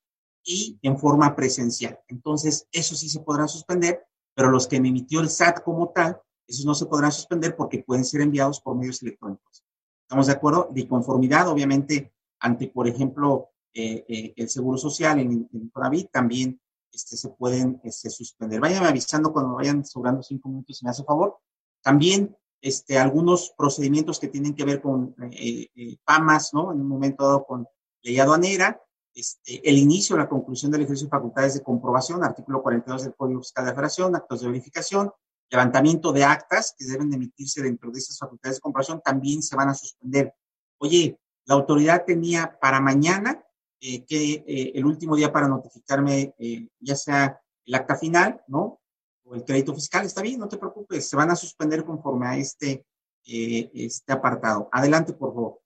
y 0.45 0.79
en 0.83 0.99
forma 0.99 1.35
presencial. 1.35 1.99
Entonces, 2.09 2.69
eso 2.71 2.95
sí 2.95 3.09
se 3.09 3.21
podrá 3.21 3.49
suspender, 3.49 4.07
pero 4.35 4.51
los 4.51 4.67
que 4.67 4.81
me 4.81 4.89
emitió 4.89 5.21
el 5.21 5.31
SAT 5.31 5.63
como 5.63 5.91
tal, 5.91 6.21
esos 6.47 6.67
no 6.67 6.75
se 6.75 6.87
podrán 6.87 7.13
suspender 7.13 7.57
porque 7.57 7.83
pueden 7.83 8.05
ser 8.05 8.21
enviados 8.21 8.61
por 8.61 8.77
medios 8.77 9.03
electrónicos. 9.03 9.65
¿Estamos 10.03 10.27
de 10.27 10.33
acuerdo? 10.33 10.69
De 10.73 10.87
conformidad, 10.87 11.49
obviamente, 11.49 12.13
ante, 12.41 12.69
por 12.69 12.87
ejemplo, 12.87 13.51
eh, 13.73 14.05
eh, 14.09 14.35
el 14.37 14.49
Seguro 14.49 14.77
Social 14.77 15.19
en, 15.19 15.49
en 15.53 16.09
también 16.13 16.61
este, 16.93 17.17
se 17.17 17.31
pueden 17.31 17.81
este, 17.83 18.11
suspender. 18.11 18.61
Váyanme 18.61 18.89
avisando 18.89 19.33
cuando 19.33 19.55
vayan 19.55 19.85
sobrando 19.85 20.23
cinco 20.23 20.49
minutos, 20.49 20.79
si 20.79 20.85
me 20.85 20.91
hace 20.91 21.05
favor. 21.05 21.39
También 21.83 22.37
este, 22.61 22.99
algunos 22.99 23.55
procedimientos 23.57 24.21
que 24.21 24.29
tienen 24.29 24.55
que 24.55 24.65
ver 24.65 24.81
con 24.81 25.15
eh, 25.33 25.97
PAMAS, 26.05 26.53
¿no? 26.53 26.73
En 26.73 26.81
un 26.81 26.89
momento 26.89 27.25
dado 27.25 27.45
con 27.45 27.67
ley 28.03 28.19
aduanera, 28.21 28.81
este, 29.15 29.69
el 29.69 29.79
inicio, 29.79 30.17
la 30.17 30.29
conclusión 30.29 30.73
del 30.73 30.83
ejercicio 30.83 31.07
de 31.07 31.11
facultades 31.11 31.55
de 31.55 31.63
comprobación, 31.63 32.25
artículo 32.25 32.63
42 32.63 33.05
del 33.05 33.15
Código 33.15 33.41
Fiscal 33.41 33.65
de 33.67 33.73
Federación, 33.73 34.17
actos 34.17 34.41
de 34.41 34.49
verificación, 34.49 35.11
levantamiento 35.51 36.13
de 36.13 36.25
actas 36.25 36.75
que 36.77 36.85
deben 36.85 37.11
de 37.11 37.17
emitirse 37.17 37.63
dentro 37.63 37.91
de 37.91 37.99
esas 37.99 38.19
facultades 38.19 38.57
de 38.57 38.61
comparación 38.61 39.01
también 39.05 39.43
se 39.43 39.57
van 39.57 39.69
a 39.69 39.75
suspender. 39.75 40.35
Oye, 40.79 41.19
la 41.47 41.55
autoridad 41.55 42.05
tenía 42.05 42.59
para 42.61 42.81
mañana 42.81 43.45
eh, 43.81 44.05
que 44.05 44.45
eh, 44.47 44.73
el 44.75 44.87
último 44.87 45.15
día 45.15 45.33
para 45.33 45.47
notificarme, 45.47 46.35
eh, 46.39 46.69
ya 46.81 46.97
sea 46.97 47.41
el 47.67 47.75
acta 47.75 47.97
final, 47.97 48.43
¿no? 48.49 48.81
O 49.25 49.35
el 49.35 49.45
crédito 49.45 49.75
fiscal, 49.75 50.05
está 50.07 50.23
bien, 50.23 50.41
no 50.41 50.49
te 50.49 50.59
preocupes, 50.59 51.09
se 51.09 51.17
van 51.17 51.31
a 51.31 51.37
suspender 51.37 51.85
conforme 51.85 52.27
a 52.27 52.37
este, 52.37 52.87
este 53.25 54.13
apartado. 54.13 54.69
Adelante, 54.71 55.15
por 55.15 55.35
favor. 55.35 55.61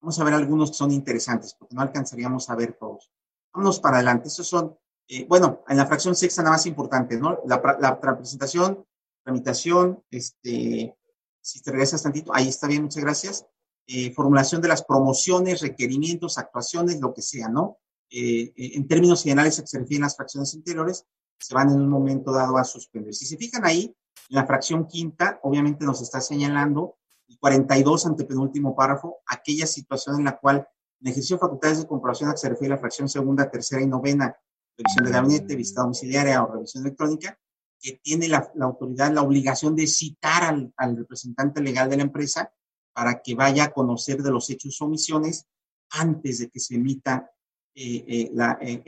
Vamos 0.00 0.18
a 0.18 0.24
ver 0.24 0.34
algunos 0.34 0.70
que 0.70 0.76
son 0.76 0.92
interesantes, 0.92 1.54
porque 1.54 1.74
no 1.74 1.82
alcanzaríamos 1.82 2.48
a 2.50 2.54
ver 2.54 2.74
todos. 2.74 3.10
Vámonos 3.52 3.80
para 3.80 3.96
adelante. 3.96 4.28
Estos 4.28 4.46
son 4.46 4.76
eh, 5.08 5.26
bueno, 5.26 5.64
en 5.66 5.78
la 5.78 5.86
fracción 5.86 6.14
sexta 6.14 6.42
nada 6.42 6.56
más 6.56 6.66
importante, 6.66 7.18
¿no? 7.18 7.38
La, 7.46 7.62
la, 7.80 7.98
presentación, 7.98 8.84
tramitación, 9.24 10.04
este, 10.10 10.94
si 11.40 11.62
te 11.62 11.70
regresas 11.70 12.02
tantito, 12.02 12.34
ahí 12.34 12.48
está 12.48 12.66
bien, 12.66 12.82
muchas 12.82 13.02
gracias. 13.02 13.46
eh, 13.86 14.12
formulación 14.12 14.60
de 14.60 14.68
las 14.68 14.84
promociones, 14.84 15.62
requerimientos, 15.62 16.36
actuaciones, 16.36 17.00
lo 17.00 17.14
que 17.14 17.22
sea, 17.22 17.48
¿no? 17.48 17.78
Eh, 18.10 18.52
eh, 18.54 18.72
en 18.74 18.86
términos 18.86 19.22
generales 19.22 19.54
se 19.64 19.78
refieren 19.78 20.02
las 20.02 20.14
fracciones 20.14 20.52
interiores, 20.52 21.06
se 21.38 21.54
van 21.54 21.70
en 21.70 21.80
un 21.80 21.88
momento 21.88 22.30
dado 22.30 22.58
a 22.58 22.64
suspender. 22.64 23.14
Si 23.14 23.24
se 23.24 23.38
fijan 23.38 23.64
ahí, 23.64 23.96
en 24.28 24.36
la 24.36 24.46
fracción 24.46 24.86
quinta, 24.86 25.40
obviamente 25.42 25.86
nos 25.86 26.02
está 26.02 26.20
señalando 26.20 26.98
42 27.40 28.06
antepenúltimo 28.06 28.74
párrafo, 28.74 29.18
aquella 29.26 29.66
situación 29.66 30.16
en 30.18 30.24
la 30.24 30.38
cual 30.38 30.66
en 31.00 31.08
ejercicio 31.08 31.36
de 31.36 31.40
facultades 31.40 31.78
de 31.78 31.86
comprobación 31.86 32.28
a 32.28 32.32
que 32.32 32.38
se 32.38 32.48
refiere 32.48 32.74
la 32.74 32.80
fracción 32.80 33.08
segunda, 33.08 33.50
tercera 33.50 33.82
y 33.82 33.86
novena, 33.86 34.36
revisión 34.76 35.04
de 35.04 35.10
gabinete, 35.10 35.56
visita 35.56 35.82
domiciliaria 35.82 36.42
o 36.42 36.52
revisión 36.52 36.84
electrónica, 36.84 37.38
que 37.80 38.00
tiene 38.02 38.28
la, 38.28 38.50
autoridad 38.60 39.12
la 39.12 39.22
obligación 39.22 39.76
de 39.76 39.86
citar 39.86 40.72
al, 40.76 40.96
representante 40.96 41.60
legal 41.60 41.88
de 41.88 41.96
la 41.96 42.02
empresa 42.02 42.52
para 42.92 43.22
que 43.22 43.34
vaya 43.34 43.64
a 43.64 43.72
conocer 43.72 44.22
de 44.22 44.30
los 44.30 44.50
hechos 44.50 44.80
o 44.80 44.86
omisiones 44.86 45.46
antes 45.90 46.38
de 46.38 46.50
que 46.50 46.58
se 46.58 46.74
emita 46.74 47.30
eh, 47.74 48.04
eh, 48.08 48.30
la, 48.32 48.58
eh, 48.60 48.82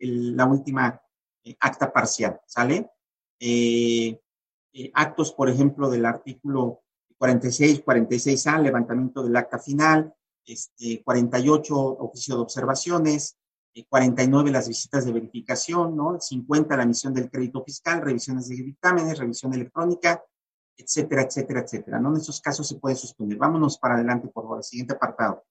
el, 0.00 0.34
la, 0.34 0.46
última 0.46 1.00
acta 1.60 1.92
parcial, 1.92 2.40
¿sale? 2.46 2.90
actos, 4.94 5.32
por 5.32 5.50
ejemplo, 5.50 5.90
del 5.90 6.06
artículo 6.06 6.82
46, 7.22 7.84
46A, 7.84 8.60
levantamiento 8.60 9.22
del 9.22 9.36
acta 9.36 9.56
final, 9.56 10.12
este, 10.44 11.04
48, 11.04 11.72
oficio 11.76 12.34
de 12.34 12.42
observaciones, 12.42 13.38
49 13.88 14.50
las 14.50 14.66
visitas 14.66 15.04
de 15.04 15.12
verificación, 15.12 15.96
¿no? 15.96 16.18
50 16.18 16.76
la 16.76 16.82
emisión 16.82 17.14
del 17.14 17.30
crédito 17.30 17.62
fiscal, 17.62 18.02
revisiones 18.02 18.48
de 18.48 18.56
dictámenes, 18.56 19.20
revisión 19.20 19.54
electrónica, 19.54 20.20
etcétera, 20.76 21.22
etcétera, 21.22 21.60
etcétera, 21.60 22.00
¿no? 22.00 22.08
En 22.08 22.16
esos 22.16 22.40
casos 22.40 22.66
se 22.66 22.80
puede 22.80 22.96
suspender. 22.96 23.38
Vámonos 23.38 23.78
para 23.78 23.94
adelante, 23.94 24.26
por 24.26 24.42
favor, 24.42 24.64
siguiente 24.64 24.94
apartado. 24.94 25.44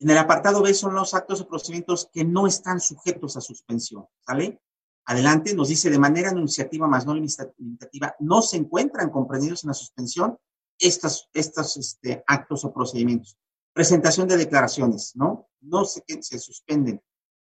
En 0.00 0.10
el 0.10 0.18
apartado 0.18 0.60
B 0.60 0.74
son 0.74 0.94
los 0.94 1.14
actos 1.14 1.40
o 1.40 1.48
procedimientos 1.48 2.10
que 2.12 2.26
no 2.26 2.46
están 2.46 2.78
sujetos 2.78 3.38
a 3.38 3.40
suspensión. 3.40 4.06
Adelante, 5.06 5.54
nos 5.54 5.68
dice 5.68 5.88
de 5.88 5.98
manera 5.98 6.28
anunciativa 6.28 6.86
más 6.86 7.06
no 7.06 7.14
limitativa, 7.14 8.14
no 8.18 8.42
se 8.42 8.58
encuentran 8.58 9.08
comprendidos 9.08 9.64
en 9.64 9.68
la 9.68 9.74
suspensión 9.74 10.38
estos, 10.78 11.28
este, 11.76 12.24
actos 12.26 12.64
o 12.64 12.72
procedimientos. 12.72 13.38
Presentación 13.72 14.28
de 14.28 14.36
declaraciones, 14.36 15.14
¿no? 15.14 15.48
No 15.60 15.84
se, 15.84 16.02
se 16.20 16.38
suspenden. 16.38 17.02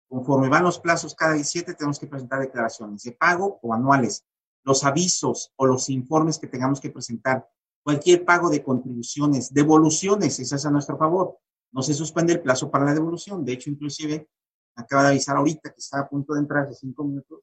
Conforme 0.07 0.49
van 0.49 0.63
los 0.63 0.79
plazos 0.79 1.15
cada 1.15 1.33
17, 1.33 1.73
tenemos 1.73 1.99
que 1.99 2.07
presentar 2.07 2.39
declaraciones 2.41 3.03
de 3.03 3.13
pago 3.13 3.59
o 3.61 3.73
anuales. 3.73 4.25
Los 4.63 4.83
avisos 4.83 5.53
o 5.55 5.65
los 5.65 5.89
informes 5.89 6.37
que 6.37 6.47
tengamos 6.47 6.79
que 6.81 6.89
presentar. 6.89 7.49
Cualquier 7.83 8.25
pago 8.25 8.49
de 8.49 8.63
contribuciones, 8.63 9.53
devoluciones, 9.53 10.39
eso 10.39 10.55
es 10.55 10.65
a 10.65 10.71
nuestro 10.71 10.97
favor. 10.97 11.37
No 11.71 11.81
se 11.81 11.93
suspende 11.93 12.33
el 12.33 12.41
plazo 12.41 12.69
para 12.69 12.85
la 12.85 12.93
devolución. 12.93 13.43
De 13.45 13.53
hecho, 13.53 13.69
inclusive, 13.69 14.29
acaba 14.75 15.03
de 15.03 15.09
avisar 15.09 15.37
ahorita 15.37 15.71
que 15.71 15.79
está 15.79 16.01
a 16.01 16.09
punto 16.09 16.33
de 16.33 16.41
entrar 16.41 16.65
hace 16.65 16.75
cinco 16.75 17.03
minutos, 17.03 17.39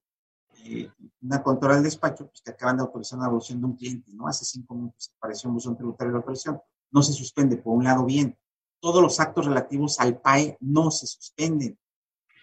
eh, 0.65 0.91
una 1.23 1.43
control 1.43 1.75
del 1.75 1.85
despacho, 1.85 2.27
pues 2.29 2.41
que 2.43 2.51
acaban 2.51 2.77
de 2.77 2.83
autorizar 2.83 3.19
una 3.19 3.27
devolución 3.27 3.61
de 3.61 3.67
un 3.67 3.77
cliente, 3.77 4.13
¿no? 4.13 4.27
Hace 4.29 4.45
cinco 4.45 4.75
minutos 4.75 5.13
apareció 5.17 5.49
un 5.49 5.55
buzón 5.55 5.77
tributario 5.77 6.11
de 6.11 6.15
la 6.15 6.19
autorización. 6.19 6.61
No 6.91 7.03
se 7.03 7.13
suspende, 7.13 7.57
por 7.57 7.77
un 7.77 7.85
lado, 7.85 8.05
bien. 8.05 8.39
Todos 8.81 9.03
los 9.03 9.19
actos 9.21 9.47
relativos 9.47 9.99
al 10.01 10.21
PAE 10.21 10.57
no 10.61 10.91
se 10.91 11.07
suspenden. 11.07 11.79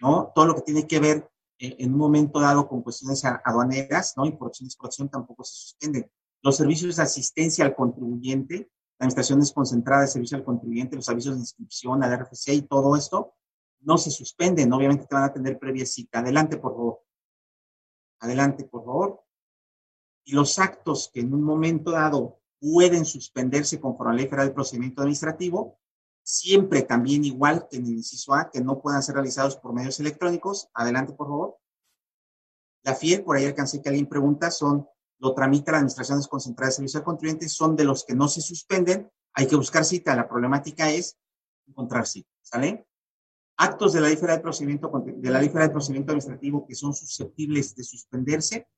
¿no? 0.00 0.32
Todo 0.34 0.46
lo 0.46 0.54
que 0.54 0.62
tiene 0.62 0.86
que 0.86 1.00
ver 1.00 1.30
eh, 1.58 1.76
en 1.78 1.92
un 1.92 1.98
momento 1.98 2.40
dado 2.40 2.68
con 2.68 2.82
cuestiones 2.82 3.24
aduaneras, 3.24 4.14
¿no? 4.16 4.26
Importación 4.26 4.66
y 4.66 4.68
exportación 4.68 5.08
tampoco 5.08 5.44
se 5.44 5.54
suspenden. 5.54 6.10
Los 6.42 6.56
servicios 6.56 6.96
de 6.96 7.02
asistencia 7.02 7.64
al 7.64 7.74
contribuyente, 7.74 8.70
la 8.98 9.04
administración 9.06 9.40
desconcentrada 9.40 10.02
de 10.02 10.08
servicio 10.08 10.36
al 10.36 10.44
contribuyente, 10.44 10.96
los 10.96 11.08
avisos 11.08 11.34
de 11.34 11.40
inscripción 11.40 12.02
al 12.02 12.18
RFC 12.18 12.48
y 12.52 12.62
todo 12.62 12.96
esto, 12.96 13.34
no 13.80 13.98
se 13.98 14.10
suspenden. 14.10 14.72
Obviamente 14.72 15.06
te 15.06 15.14
van 15.14 15.24
a 15.24 15.32
tener 15.32 15.58
previa 15.58 15.86
cita. 15.86 16.18
Adelante, 16.18 16.56
por 16.58 16.72
favor. 16.72 17.00
Adelante, 18.26 18.64
por 18.64 18.84
favor. 18.84 19.22
Y 20.24 20.32
los 20.32 20.58
actos 20.58 21.10
que 21.12 21.20
en 21.20 21.32
un 21.32 21.42
momento 21.42 21.92
dado 21.92 22.40
pueden 22.60 23.04
suspenderse 23.04 23.80
conforme 23.80 24.10
a 24.10 24.14
la 24.14 24.18
Ley 24.18 24.26
Federal 24.28 24.48
de 24.48 24.54
Procedimiento 24.54 25.02
Administrativo 25.02 25.78
siempre 26.26 26.82
también 26.82 27.24
igual 27.24 27.68
que 27.70 27.76
en 27.76 27.86
el 27.86 27.92
inciso 27.92 28.34
A, 28.34 28.50
que 28.50 28.60
no 28.60 28.80
puedan 28.80 29.00
ser 29.00 29.14
realizados 29.14 29.56
por 29.56 29.72
medios 29.72 30.00
electrónicos. 30.00 30.68
Adelante, 30.74 31.12
por 31.12 31.28
favor. 31.28 31.58
La 32.82 32.96
FIEL, 32.96 33.22
por 33.22 33.36
ahí 33.36 33.44
alcancé 33.44 33.80
que 33.80 33.88
alguien 33.88 34.08
pregunta, 34.08 34.50
son, 34.50 34.88
lo 35.18 35.34
tramita 35.34 35.70
la 35.70 35.78
Administración 35.78 36.18
Desconcentrada 36.18 36.70
de 36.70 36.74
Servicio 36.74 36.98
al 36.98 37.04
Contribuyente, 37.04 37.48
son 37.48 37.76
de 37.76 37.84
los 37.84 38.04
que 38.04 38.16
no 38.16 38.26
se 38.26 38.40
suspenden. 38.40 39.08
Hay 39.34 39.46
que 39.46 39.54
buscar 39.54 39.84
cita. 39.84 40.16
La 40.16 40.28
problemática 40.28 40.90
es 40.90 41.16
encontrar 41.64 42.08
cita, 42.08 42.30
¿sale? 42.42 42.88
Actos 43.58 43.92
de 43.94 44.00
la 44.00 44.08
Federal 44.08 44.36
de 44.36 44.42
Procedimiento, 44.42 44.90
de 45.04 45.30
la 45.30 45.40
de 45.40 45.70
Procedimiento 45.70 46.12
Administrativo 46.12 46.66
que 46.66 46.74
son 46.74 46.94
susceptibles 46.94 47.74
de 47.74 47.84
suspenderse, 47.84 48.68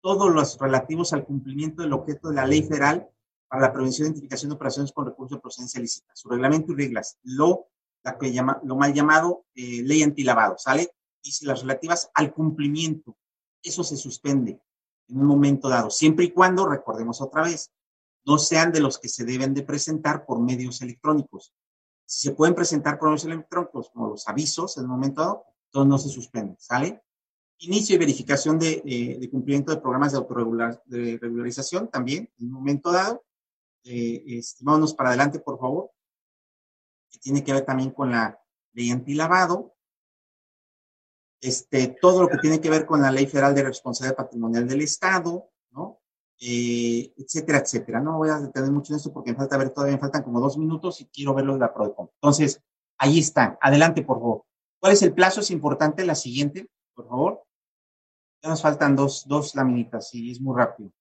todos 0.00 0.32
los 0.32 0.58
relativos 0.58 1.12
al 1.12 1.24
cumplimiento 1.24 1.82
del 1.82 1.92
objeto 1.92 2.28
de 2.28 2.34
la 2.34 2.46
Ley 2.46 2.62
Federal 2.62 3.08
para 3.48 3.62
la 3.62 3.72
prevención 3.72 4.06
e 4.06 4.10
identificación 4.10 4.50
de 4.50 4.56
operaciones 4.56 4.92
con 4.92 5.06
recursos 5.06 5.36
de 5.36 5.42
procedencia 5.42 5.78
ilícita. 5.78 6.10
Su 6.14 6.28
reglamento 6.28 6.72
y 6.72 6.76
reglas, 6.76 7.18
lo, 7.22 7.68
la 8.02 8.18
que 8.18 8.32
llama, 8.32 8.60
lo 8.64 8.76
mal 8.76 8.92
llamado 8.92 9.46
eh, 9.54 9.82
ley 9.82 10.02
antilavado, 10.02 10.56
¿sale? 10.58 10.90
Dice 11.22 11.46
las 11.46 11.62
relativas 11.62 12.10
al 12.14 12.32
cumplimiento. 12.32 13.16
Eso 13.62 13.84
se 13.84 13.96
suspende 13.96 14.60
en 15.08 15.18
un 15.18 15.26
momento 15.26 15.68
dado, 15.68 15.90
siempre 15.90 16.24
y 16.24 16.30
cuando, 16.32 16.66
recordemos 16.66 17.20
otra 17.20 17.42
vez, 17.42 17.70
no 18.24 18.38
sean 18.38 18.72
de 18.72 18.80
los 18.80 18.98
que 18.98 19.08
se 19.08 19.24
deben 19.24 19.54
de 19.54 19.62
presentar 19.62 20.26
por 20.26 20.40
medios 20.40 20.82
electrónicos. 20.82 21.52
Si 22.06 22.28
se 22.28 22.34
pueden 22.34 22.54
presentar 22.54 22.98
por 22.98 23.08
medios 23.08 23.24
electrónicos, 23.24 23.90
como 23.90 24.08
los 24.08 24.26
avisos 24.28 24.78
en 24.78 24.84
un 24.84 24.90
momento 24.90 25.20
dado, 25.20 25.44
entonces 25.66 25.88
no 25.88 25.98
se 25.98 26.08
suspende, 26.08 26.56
¿sale? 26.58 27.02
Inicio 27.58 27.96
y 27.96 27.98
verificación 27.98 28.58
de, 28.58 29.16
de 29.20 29.30
cumplimiento 29.30 29.72
de 29.72 29.80
programas 29.80 30.12
de 30.12 30.18
autorregularización 30.18 31.88
también 31.88 32.30
en 32.38 32.46
un 32.46 32.52
momento 32.52 32.92
dado 32.92 33.22
eh, 33.88 34.38
estimámonos 34.38 34.94
para 34.94 35.10
adelante, 35.10 35.38
por 35.38 35.60
favor, 35.60 35.92
tiene 37.20 37.44
que 37.44 37.52
ver 37.52 37.64
también 37.64 37.90
con 37.90 38.10
la 38.10 38.36
ley 38.72 38.90
antilavado, 38.90 39.76
este, 41.40 41.96
todo 42.00 42.22
lo 42.22 42.28
que 42.28 42.38
tiene 42.38 42.60
que 42.60 42.68
ver 42.68 42.84
con 42.84 43.00
la 43.00 43.12
ley 43.12 43.26
federal 43.26 43.54
de 43.54 43.62
responsabilidad 43.62 44.16
patrimonial 44.16 44.66
del 44.66 44.80
Estado. 44.80 45.48
Etcétera, 46.38 47.58
etcétera. 47.58 48.00
No 48.00 48.18
voy 48.18 48.28
a 48.28 48.38
detener 48.38 48.70
mucho 48.70 48.92
en 48.92 48.98
esto 48.98 49.12
porque 49.12 49.32
me 49.32 49.38
falta 49.38 49.56
ver, 49.56 49.70
todavía 49.70 49.96
me 49.96 50.00
faltan 50.00 50.22
como 50.22 50.40
dos 50.40 50.58
minutos 50.58 51.00
y 51.00 51.06
quiero 51.06 51.34
verlo 51.34 51.54
de 51.54 51.60
la 51.60 51.72
PRODECOM. 51.72 52.08
Entonces, 52.14 52.62
ahí 52.98 53.18
está. 53.18 53.58
Adelante, 53.60 54.02
por 54.02 54.18
favor. 54.18 54.44
¿Cuál 54.78 54.92
es 54.92 55.02
el 55.02 55.14
plazo? 55.14 55.40
Es 55.40 55.50
importante 55.50 56.04
la 56.04 56.14
siguiente, 56.14 56.68
por 56.94 57.08
favor. 57.08 57.42
Ya 58.42 58.50
nos 58.50 58.62
faltan 58.62 58.94
dos, 58.94 59.24
dos 59.26 59.54
laminitas 59.54 60.14
y 60.14 60.30
es 60.30 60.40
muy 60.40 60.56
rápido. 60.56 60.92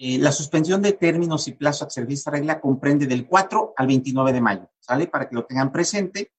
Eh, 0.00 0.16
la 0.18 0.30
suspensión 0.30 0.80
de 0.80 0.92
términos 0.92 1.48
y 1.48 1.52
plazo 1.52 1.84
a 1.84 1.90
servir 1.90 2.14
esta 2.14 2.30
regla 2.30 2.60
comprende 2.60 3.08
del 3.08 3.26
4 3.26 3.74
al 3.76 3.86
29 3.88 4.32
de 4.32 4.40
mayo, 4.40 4.70
¿sale? 4.78 5.08
Para 5.08 5.28
que 5.28 5.34
lo 5.34 5.44
tengan 5.44 5.72
presente. 5.72 6.32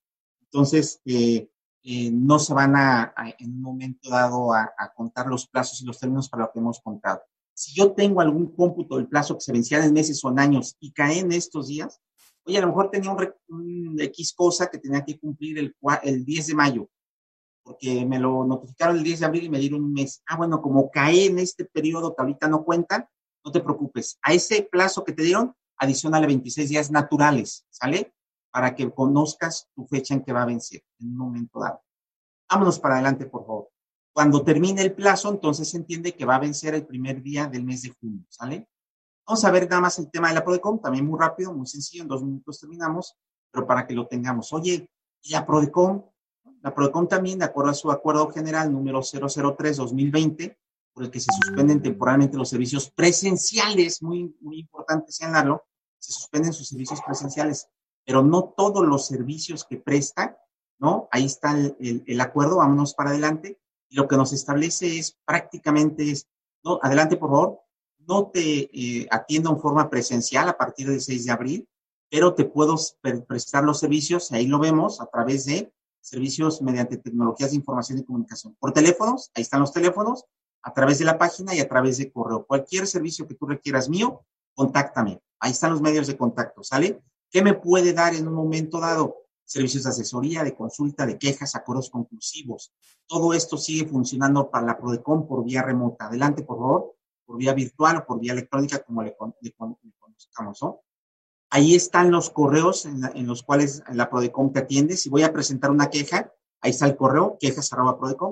Entonces, 0.44 1.02
eh, 1.04 1.50
eh, 1.84 2.10
no 2.10 2.40
se 2.40 2.54
van 2.54 2.78
a, 2.78 3.14
en 3.38 3.52
un 3.52 3.62
momento 3.62 4.10
dado 4.10 4.54
a, 4.54 4.74
contar 4.96 5.28
los 5.28 5.46
plazos 5.46 5.82
y 5.82 5.86
los 5.86 6.00
términos 6.00 6.30
para 6.30 6.44
lo 6.44 6.52
que 6.54 6.60
hemos 6.60 6.80
contado. 6.80 7.22
Si 7.60 7.74
yo 7.74 7.92
tengo 7.92 8.22
algún 8.22 8.56
cómputo 8.56 8.96
del 8.96 9.10
plazo 9.10 9.36
que 9.36 9.42
se 9.42 9.52
vencía 9.52 9.84
en 9.84 9.92
meses 9.92 10.24
o 10.24 10.30
en 10.30 10.40
años 10.40 10.78
y 10.80 10.94
cae 10.94 11.20
en 11.20 11.34
estos 11.34 11.68
días, 11.68 12.00
oye, 12.46 12.58
a 12.58 12.62
lo 12.62 12.68
mejor 12.68 12.90
tenía 12.90 13.12
un, 13.12 14.00
X 14.00 14.34
cosa 14.34 14.68
que 14.68 14.78
tenía 14.78 15.04
que 15.04 15.20
cumplir 15.20 15.60
el, 15.60 15.76
el 16.04 16.24
10 16.24 16.48
de 16.48 16.56
mayo, 16.56 16.90
porque 17.62 18.06
me 18.06 18.18
lo 18.18 18.46
notificaron 18.46 18.96
el 18.96 19.04
10 19.04 19.20
de 19.20 19.26
abril 19.26 19.44
y 19.44 19.50
me 19.50 19.60
dieron 19.60 19.84
un 19.84 19.92
mes. 19.92 20.24
Ah, 20.26 20.38
bueno, 20.38 20.62
como 20.62 20.90
cae 20.90 21.26
en 21.26 21.38
este 21.38 21.66
periodo 21.66 22.16
que 22.16 22.22
ahorita 22.22 22.48
no 22.48 22.64
cuentan, 22.64 23.10
no 23.44 23.52
te 23.52 23.60
preocupes. 23.60 24.18
A 24.22 24.32
ese 24.32 24.62
plazo 24.62 25.04
que 25.04 25.12
te 25.12 25.24
dieron, 25.24 25.54
adicionale 25.76 26.28
26 26.28 26.70
días 26.70 26.92
naturales, 26.92 27.66
¿sale? 27.70 28.14
Para 28.52 28.74
que 28.74 28.90
conozcas 28.90 29.68
tu 29.76 29.86
fecha 29.86 30.14
en 30.14 30.24
que 30.24 30.32
va 30.32 30.44
a 30.44 30.46
vencer 30.46 30.82
en 31.02 31.10
un 31.10 31.18
momento 31.18 31.60
dado. 31.60 31.82
Vámonos 32.50 32.80
para 32.80 32.96
adelante, 32.96 33.26
por 33.26 33.46
favor. 33.46 33.70
Cuando 34.20 34.44
termine 34.44 34.82
el 34.82 34.92
plazo, 34.92 35.30
entonces 35.30 35.70
se 35.70 35.78
entiende 35.78 36.14
que 36.14 36.26
va 36.26 36.36
a 36.36 36.40
vencer 36.40 36.76
el 36.76 36.86
primer 36.86 37.24
día 37.24 37.48
del 37.48 37.64
mes 37.64 37.84
de 37.84 37.96
junio, 38.02 38.26
¿sale? 38.28 38.68
Vamos 39.26 39.46
a 39.46 39.50
ver 39.50 39.70
nada 39.70 39.82
más 39.84 39.98
el 39.98 40.12
tema 40.12 40.28
de 40.28 40.34
la 40.34 40.44
PRODECOM, 40.44 40.82
también 40.82 41.06
muy 41.06 41.18
rápido, 41.18 41.54
muy 41.54 41.66
sencillo, 41.66 42.04
en 42.04 42.10
dos 42.10 42.22
minutos 42.22 42.60
terminamos, 42.60 43.16
pero 43.50 43.66
para 43.66 43.88
que 43.88 43.94
lo 43.94 44.08
tengamos. 44.08 44.52
Oye, 44.52 44.90
¿y 45.22 45.32
la 45.32 45.46
PRODECOM? 45.46 46.04
La 46.62 46.76
PRODECOM 46.76 47.08
también, 47.08 47.40
de 47.40 47.46
acuerdo 47.46 47.72
a 47.72 47.74
su 47.74 47.90
acuerdo 47.92 48.30
general 48.30 48.74
número 48.74 49.00
003-2020, 49.00 50.58
por 50.92 51.06
el 51.06 51.12
que 51.12 51.22
se 51.22 51.32
suspenden 51.42 51.82
temporalmente 51.82 52.36
los 52.36 52.50
servicios 52.50 52.92
presenciales, 52.92 54.04
muy, 54.04 54.36
muy 54.42 54.60
importante 54.60 55.14
señalarlo, 55.14 55.64
se 55.98 56.12
suspenden 56.12 56.52
sus 56.52 56.68
servicios 56.68 57.00
presenciales, 57.06 57.70
pero 58.06 58.22
no 58.22 58.54
todos 58.58 58.86
los 58.86 59.08
servicios 59.08 59.64
que 59.64 59.78
presta, 59.78 60.38
¿no? 60.78 61.08
Ahí 61.10 61.24
está 61.24 61.58
el, 61.58 62.04
el, 62.06 62.20
acuerdo, 62.20 62.58
vámonos 62.58 62.94
para 62.94 63.12
adelante, 63.12 63.62
lo 63.90 64.08
que 64.08 64.18
nos 64.18 64.34
establece 64.34 65.00
es 65.00 65.18
prácticamente 65.26 66.12
es, 66.12 66.28
adelante 66.82 67.18
por 67.18 67.30
favor, 67.30 67.60
no 68.08 68.28
te 68.28 68.70
eh, 68.74 69.08
atienda 69.12 69.50
en 69.50 69.60
forma 69.60 69.90
presencial 69.90 70.50
a 70.50 70.58
partir 70.58 70.90
del 70.90 71.02
6 71.02 71.26
de 71.26 71.32
abril, 71.32 71.70
pero 72.10 72.34
te 72.34 72.46
puedo 72.46 72.76
prestar 73.28 73.64
los 73.64 73.80
servicios, 73.80 74.32
ahí 74.32 74.48
lo 74.48 74.60
vemos, 74.60 75.00
a 75.00 75.06
través 75.06 75.46
de 75.46 75.72
servicios 76.02 76.62
mediante 76.62 76.98
tecnologías 76.98 77.52
de 77.52 77.58
información 77.58 78.00
y 78.00 78.04
comunicación. 78.04 78.56
Por 78.60 78.74
teléfonos, 78.74 79.30
ahí 79.36 79.44
están 79.44 79.60
los 79.60 79.72
teléfonos, 79.72 80.26
a 80.64 80.74
través 80.74 81.00
de 81.00 81.06
la 81.06 81.18
página 81.18 81.56
y 81.56 81.60
a 81.60 81.70
través 81.70 81.98
de 81.98 82.12
correo. 82.12 82.46
Cualquier 82.46 82.88
servicio 82.88 83.28
que 83.28 83.36
tú 83.36 83.46
requieras 83.46 83.90
mío, 83.90 84.26
contáctame. 84.56 85.22
Ahí 85.40 85.52
están 85.52 85.72
los 85.72 85.82
medios 85.82 86.08
de 86.08 86.18
contacto, 86.18 86.64
¿sale? 86.64 87.02
¿Qué 87.30 87.44
me 87.44 87.54
puede 87.54 87.94
dar 87.94 88.14
en 88.16 88.28
un 88.28 88.34
momento 88.34 88.80
dado? 88.80 89.16
Servicios 89.50 89.84
de 89.84 89.90
asesoría, 89.90 90.44
de 90.44 90.54
consulta, 90.54 91.08
de 91.08 91.18
quejas, 91.18 91.56
acuerdos 91.56 91.90
conclusivos. 91.90 92.72
Todo 93.08 93.34
esto 93.34 93.58
sigue 93.58 93.88
funcionando 93.88 94.52
para 94.52 94.64
la 94.64 94.78
Prodecom 94.78 95.28
por 95.28 95.44
vía 95.44 95.64
remota. 95.64 96.06
Adelante, 96.06 96.44
por 96.44 96.58
favor, 96.60 96.96
por 97.26 97.38
vía 97.38 97.56
virtual 97.56 97.98
o 97.98 98.06
por 98.06 98.20
vía 98.20 98.34
electrónica, 98.34 98.84
como 98.84 99.02
le, 99.02 99.18
conozcamos, 99.18 100.62
¿no? 100.62 100.82
Ahí 101.50 101.74
están 101.74 102.12
los 102.12 102.30
correos 102.30 102.86
en, 102.86 103.26
los 103.26 103.42
cuales 103.42 103.82
la 103.92 104.08
Prodecom 104.08 104.54
te 104.54 104.60
atiende. 104.60 104.96
Si 104.96 105.10
voy 105.10 105.24
a 105.24 105.34
presentar 105.34 105.72
una 105.72 105.90
queja, 105.90 106.32
ahí 106.62 106.70
está 106.70 106.86
el 106.86 106.96
correo, 106.96 107.36
quejas. 107.40 107.72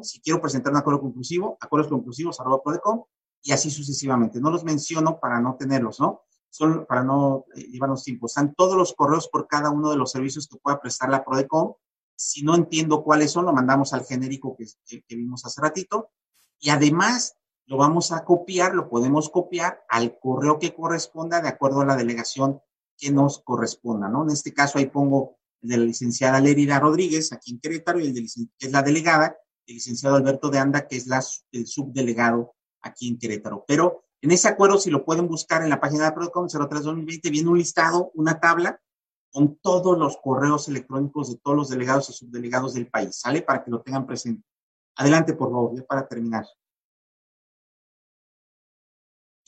Si 0.04 0.22
quiero 0.22 0.40
presentar 0.40 0.72
un 0.72 0.78
acuerdo 0.78 1.02
conclusivo, 1.02 1.58
acuerdos 1.60 1.90
conclusivos 1.90 2.38
y 3.42 3.52
así 3.54 3.72
sucesivamente. 3.72 4.40
No 4.40 4.52
los 4.52 4.64
menciono 4.64 5.20
para 5.20 5.42
no 5.42 5.56
tenerlos, 5.56 6.00
¿no? 6.00 6.27
Son 6.50 6.86
para 6.86 7.04
no 7.04 7.46
eh, 7.56 7.62
llevarnos 7.64 8.04
tiempo. 8.04 8.28
Están 8.28 8.54
todos 8.56 8.76
los 8.78 8.94
correos 8.94 9.28
por 9.28 9.48
cada 9.48 9.70
uno 9.70 9.90
de 9.90 9.98
los 9.98 10.12
servicios 10.12 10.48
que 10.48 10.58
pueda 10.58 10.80
prestar 10.80 11.10
la 11.10 11.24
Prodecom. 11.24 11.74
Si 12.16 12.44
no 12.44 12.56
entiendo 12.56 13.04
cuáles 13.04 13.32
son, 13.32 13.46
lo 13.46 13.54
mandamos 13.54 13.94
al 13.94 14.06
genérico 14.06 14.56
que, 14.58 14.66
que 15.08 15.16
vimos 15.16 15.46
hace 15.46 15.62
ratito. 15.62 16.10
Y 16.60 16.72
además, 16.72 17.38
lo 17.68 17.78
vamos 17.78 18.12
a 18.12 18.24
copiar, 18.24 18.74
lo 18.74 18.90
podemos 18.90 19.30
copiar 19.30 19.84
al 19.90 20.18
correo 20.20 20.58
que 20.58 20.74
corresponda 20.74 21.42
de 21.42 21.50
acuerdo 21.50 21.82
a 21.82 21.86
la 21.86 21.98
delegación 21.98 22.62
que 22.98 23.12
nos 23.12 23.40
corresponda, 23.40 24.10
¿no? 24.10 24.24
En 24.24 24.32
este 24.32 24.54
caso 24.54 24.80
ahí 24.80 24.88
pongo 24.88 25.38
el 25.62 25.70
de 25.70 25.78
la 25.78 25.86
licenciada 25.86 26.40
Lérida 26.40 26.80
Rodríguez, 26.80 27.32
aquí 27.34 27.52
en 27.52 27.60
Querétaro, 27.60 28.00
y 28.00 28.08
el 28.08 28.14
de 28.14 28.26
que 28.58 28.68
es 28.68 28.72
la 28.72 28.82
delegada, 28.82 29.38
el 29.66 29.76
licenciado 29.76 30.16
Alberto 30.16 30.50
de 30.50 30.60
Anda, 30.60 30.88
que 30.88 30.96
es 30.96 31.08
la, 31.08 31.24
el 31.52 31.68
subdelegado 31.68 32.56
aquí 32.82 33.10
en 33.10 33.20
Querétaro. 33.20 33.66
Pero 33.68 34.06
en 34.22 34.32
ese 34.32 34.48
acuerdo, 34.48 34.78
si 34.78 34.90
lo 34.90 35.06
pueden 35.06 35.28
buscar 35.28 35.62
en 35.62 35.70
la 35.70 35.80
página 35.80 36.06
de 36.06 36.12
Prodecom 36.12 36.48
03-2020, 36.48 37.32
viene 37.32 37.50
un 37.50 37.58
listado, 37.58 38.12
una 38.16 38.40
tabla 38.40 38.82
con 39.32 39.58
todos 39.58 39.98
los 39.98 40.18
correos 40.18 40.68
electrónicos 40.68 41.30
de 41.30 41.38
todos 41.38 41.56
los 41.56 41.70
delegados 41.70 42.10
y 42.10 42.14
subdelegados 42.14 42.74
del 42.74 42.88
país, 42.88 43.16
¿sale? 43.20 43.42
Para 43.42 43.64
que 43.64 43.72
lo 43.72 43.82
tengan 43.82 44.08
presente. 44.08 44.44
Adelante, 44.96 45.34
por 45.34 45.52
favor, 45.52 45.86
para 45.86 46.08
terminar. 46.08 46.46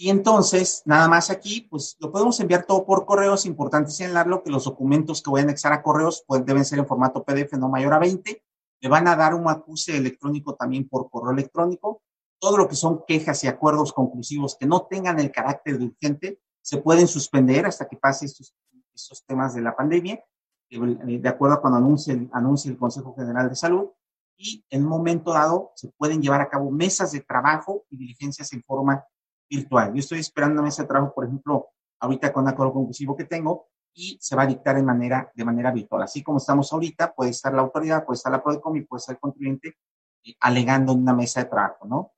Y 0.02 0.10
entonces, 0.10 0.82
nada 0.86 1.10
más 1.10 1.30
aquí, 1.30 1.68
pues 1.70 1.98
lo 2.00 2.12
podemos 2.12 2.40
enviar 2.40 2.66
todo 2.66 2.86
por 2.86 3.06
correo. 3.06 3.34
Es 3.34 3.46
importante 3.46 3.92
señalarlo 3.92 4.44
que 4.44 4.50
los 4.50 4.64
documentos 4.64 5.22
que 5.22 5.30
voy 5.30 5.42
a 5.42 5.44
anexar 5.44 5.74
a 5.74 5.84
correos 5.84 6.24
pues, 6.26 6.46
deben 6.46 6.64
ser 6.64 6.80
en 6.80 6.88
formato 6.88 7.24
PDF, 7.24 7.54
no 7.58 7.68
mayor 7.68 7.94
a 7.94 8.00
20. 8.00 8.42
Le 8.80 8.90
van 8.90 9.10
a 9.10 9.18
dar 9.18 9.34
un 9.34 9.50
acuse 9.50 9.98
electrónico 9.98 10.56
también 10.56 10.88
por 10.88 11.10
correo 11.10 11.34
electrónico. 11.34 12.02
Todo 12.40 12.58
lo 12.58 12.68
que 12.68 12.76
son 12.76 13.04
quejas 13.08 13.44
y 13.44 13.48
acuerdos 13.48 13.94
conclusivos 13.94 14.56
que 14.58 14.66
no 14.66 14.84
tengan 14.84 15.20
el 15.20 15.32
carácter 15.32 15.78
de 15.78 15.86
urgente 15.86 16.42
se 16.62 16.78
pueden 16.78 17.08
suspender 17.08 17.66
hasta 17.66 17.88
que 17.88 17.98
pase 17.98 18.26
estos, 18.26 18.56
estos 18.94 19.26
temas 19.26 19.54
de 19.56 19.62
la 19.62 19.76
pandemia, 19.76 20.24
de 20.70 21.30
acuerdo 21.30 21.56
a 21.56 21.62
cuando 21.62 21.78
anuncie, 21.80 22.30
anuncie 22.32 22.72
el 22.72 22.78
Consejo 22.78 23.16
General 23.16 23.50
de 23.50 23.56
Salud. 23.56 23.90
Y 24.38 24.64
en 24.70 24.84
un 24.84 24.90
momento 24.90 25.34
dado 25.34 25.74
se 25.76 25.90
pueden 25.90 26.22
llevar 26.22 26.40
a 26.40 26.50
cabo 26.50 26.72
mesas 26.72 27.12
de 27.12 27.20
trabajo 27.20 27.84
y 27.90 27.98
diligencias 27.98 28.54
en 28.54 28.64
forma 28.64 29.04
virtual. 29.50 29.94
Yo 29.94 30.00
estoy 30.00 30.20
esperando 30.20 30.66
ese 30.66 30.86
trabajo, 30.86 31.14
por 31.14 31.26
ejemplo, 31.26 31.70
ahorita 32.00 32.32
con 32.32 32.46
el 32.46 32.54
acuerdo 32.54 32.74
conclusivo 32.74 33.18
que 33.18 33.26
tengo 33.26 33.68
y 33.94 34.18
se 34.22 34.36
va 34.36 34.44
a 34.44 34.48
dictar 34.48 34.78
en 34.78 34.86
manera, 34.86 35.32
de 35.36 35.44
manera 35.44 35.72
virtual. 35.72 36.04
Así 36.04 36.24
como 36.24 36.38
estamos 36.38 36.72
ahorita, 36.72 37.14
puede 37.14 37.32
estar 37.32 37.54
la 37.54 37.62
autoridad, 37.62 38.06
puede 38.06 38.16
estar 38.16 38.32
la 38.32 38.42
PRODECOM 38.42 38.78
y 38.78 38.82
puede 38.82 39.00
estar 39.00 39.16
el 39.16 39.20
contribuyente 39.20 39.76
eh, 40.24 40.36
alegando 40.40 40.94
en 40.94 41.00
una 41.00 41.14
mesa 41.14 41.44
de 41.44 41.50
trabajo, 41.50 41.86
¿no? 41.86 42.14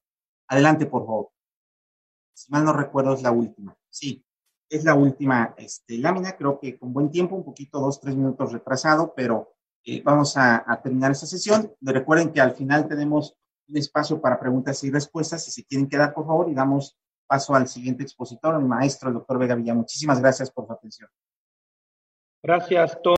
Adelante, 0.51 0.85
por 0.85 1.05
favor. 1.05 1.29
Si 2.33 2.51
mal 2.51 2.65
no 2.65 2.73
recuerdo, 2.73 3.13
es 3.13 3.21
la 3.21 3.31
última. 3.31 3.73
Sí, 3.89 4.21
es 4.69 4.83
la 4.83 4.95
última 4.95 5.55
este, 5.57 5.97
lámina. 5.97 6.35
Creo 6.35 6.59
que 6.59 6.77
con 6.77 6.91
buen 6.91 7.09
tiempo, 7.09 7.37
un 7.37 7.45
poquito, 7.45 7.79
dos, 7.79 8.01
tres 8.01 8.17
minutos 8.17 8.51
retrasado, 8.51 9.13
pero 9.15 9.53
eh, 9.85 10.01
vamos 10.03 10.35
a, 10.35 10.69
a, 10.69 10.81
terminar 10.81 11.11
esta 11.11 11.25
sesión. 11.25 11.73
Recuerden 11.79 12.33
que 12.33 12.41
al 12.41 12.51
final 12.51 12.85
tenemos 12.89 13.37
un 13.69 13.77
espacio 13.77 14.19
para 14.19 14.41
preguntas 14.41 14.83
y 14.83 14.91
respuestas. 14.91 15.45
Si 15.45 15.51
se 15.51 15.63
quieren 15.63 15.87
quedar, 15.87 16.13
por 16.13 16.25
favor, 16.25 16.49
y 16.49 16.53
damos 16.53 16.99
paso 17.25 17.55
al 17.55 17.69
siguiente 17.69 18.03
expositor, 18.03 18.53
el 18.55 18.65
maestro, 18.65 19.07
el 19.07 19.13
doctor 19.13 19.39
Vega 19.39 19.55
Villa. 19.55 19.73
Muchísimas 19.73 20.19
gracias 20.19 20.51
por 20.51 20.67
su 20.67 20.73
atención. 20.73 21.09
Gracias, 22.43 23.01
Tom. 23.01 23.09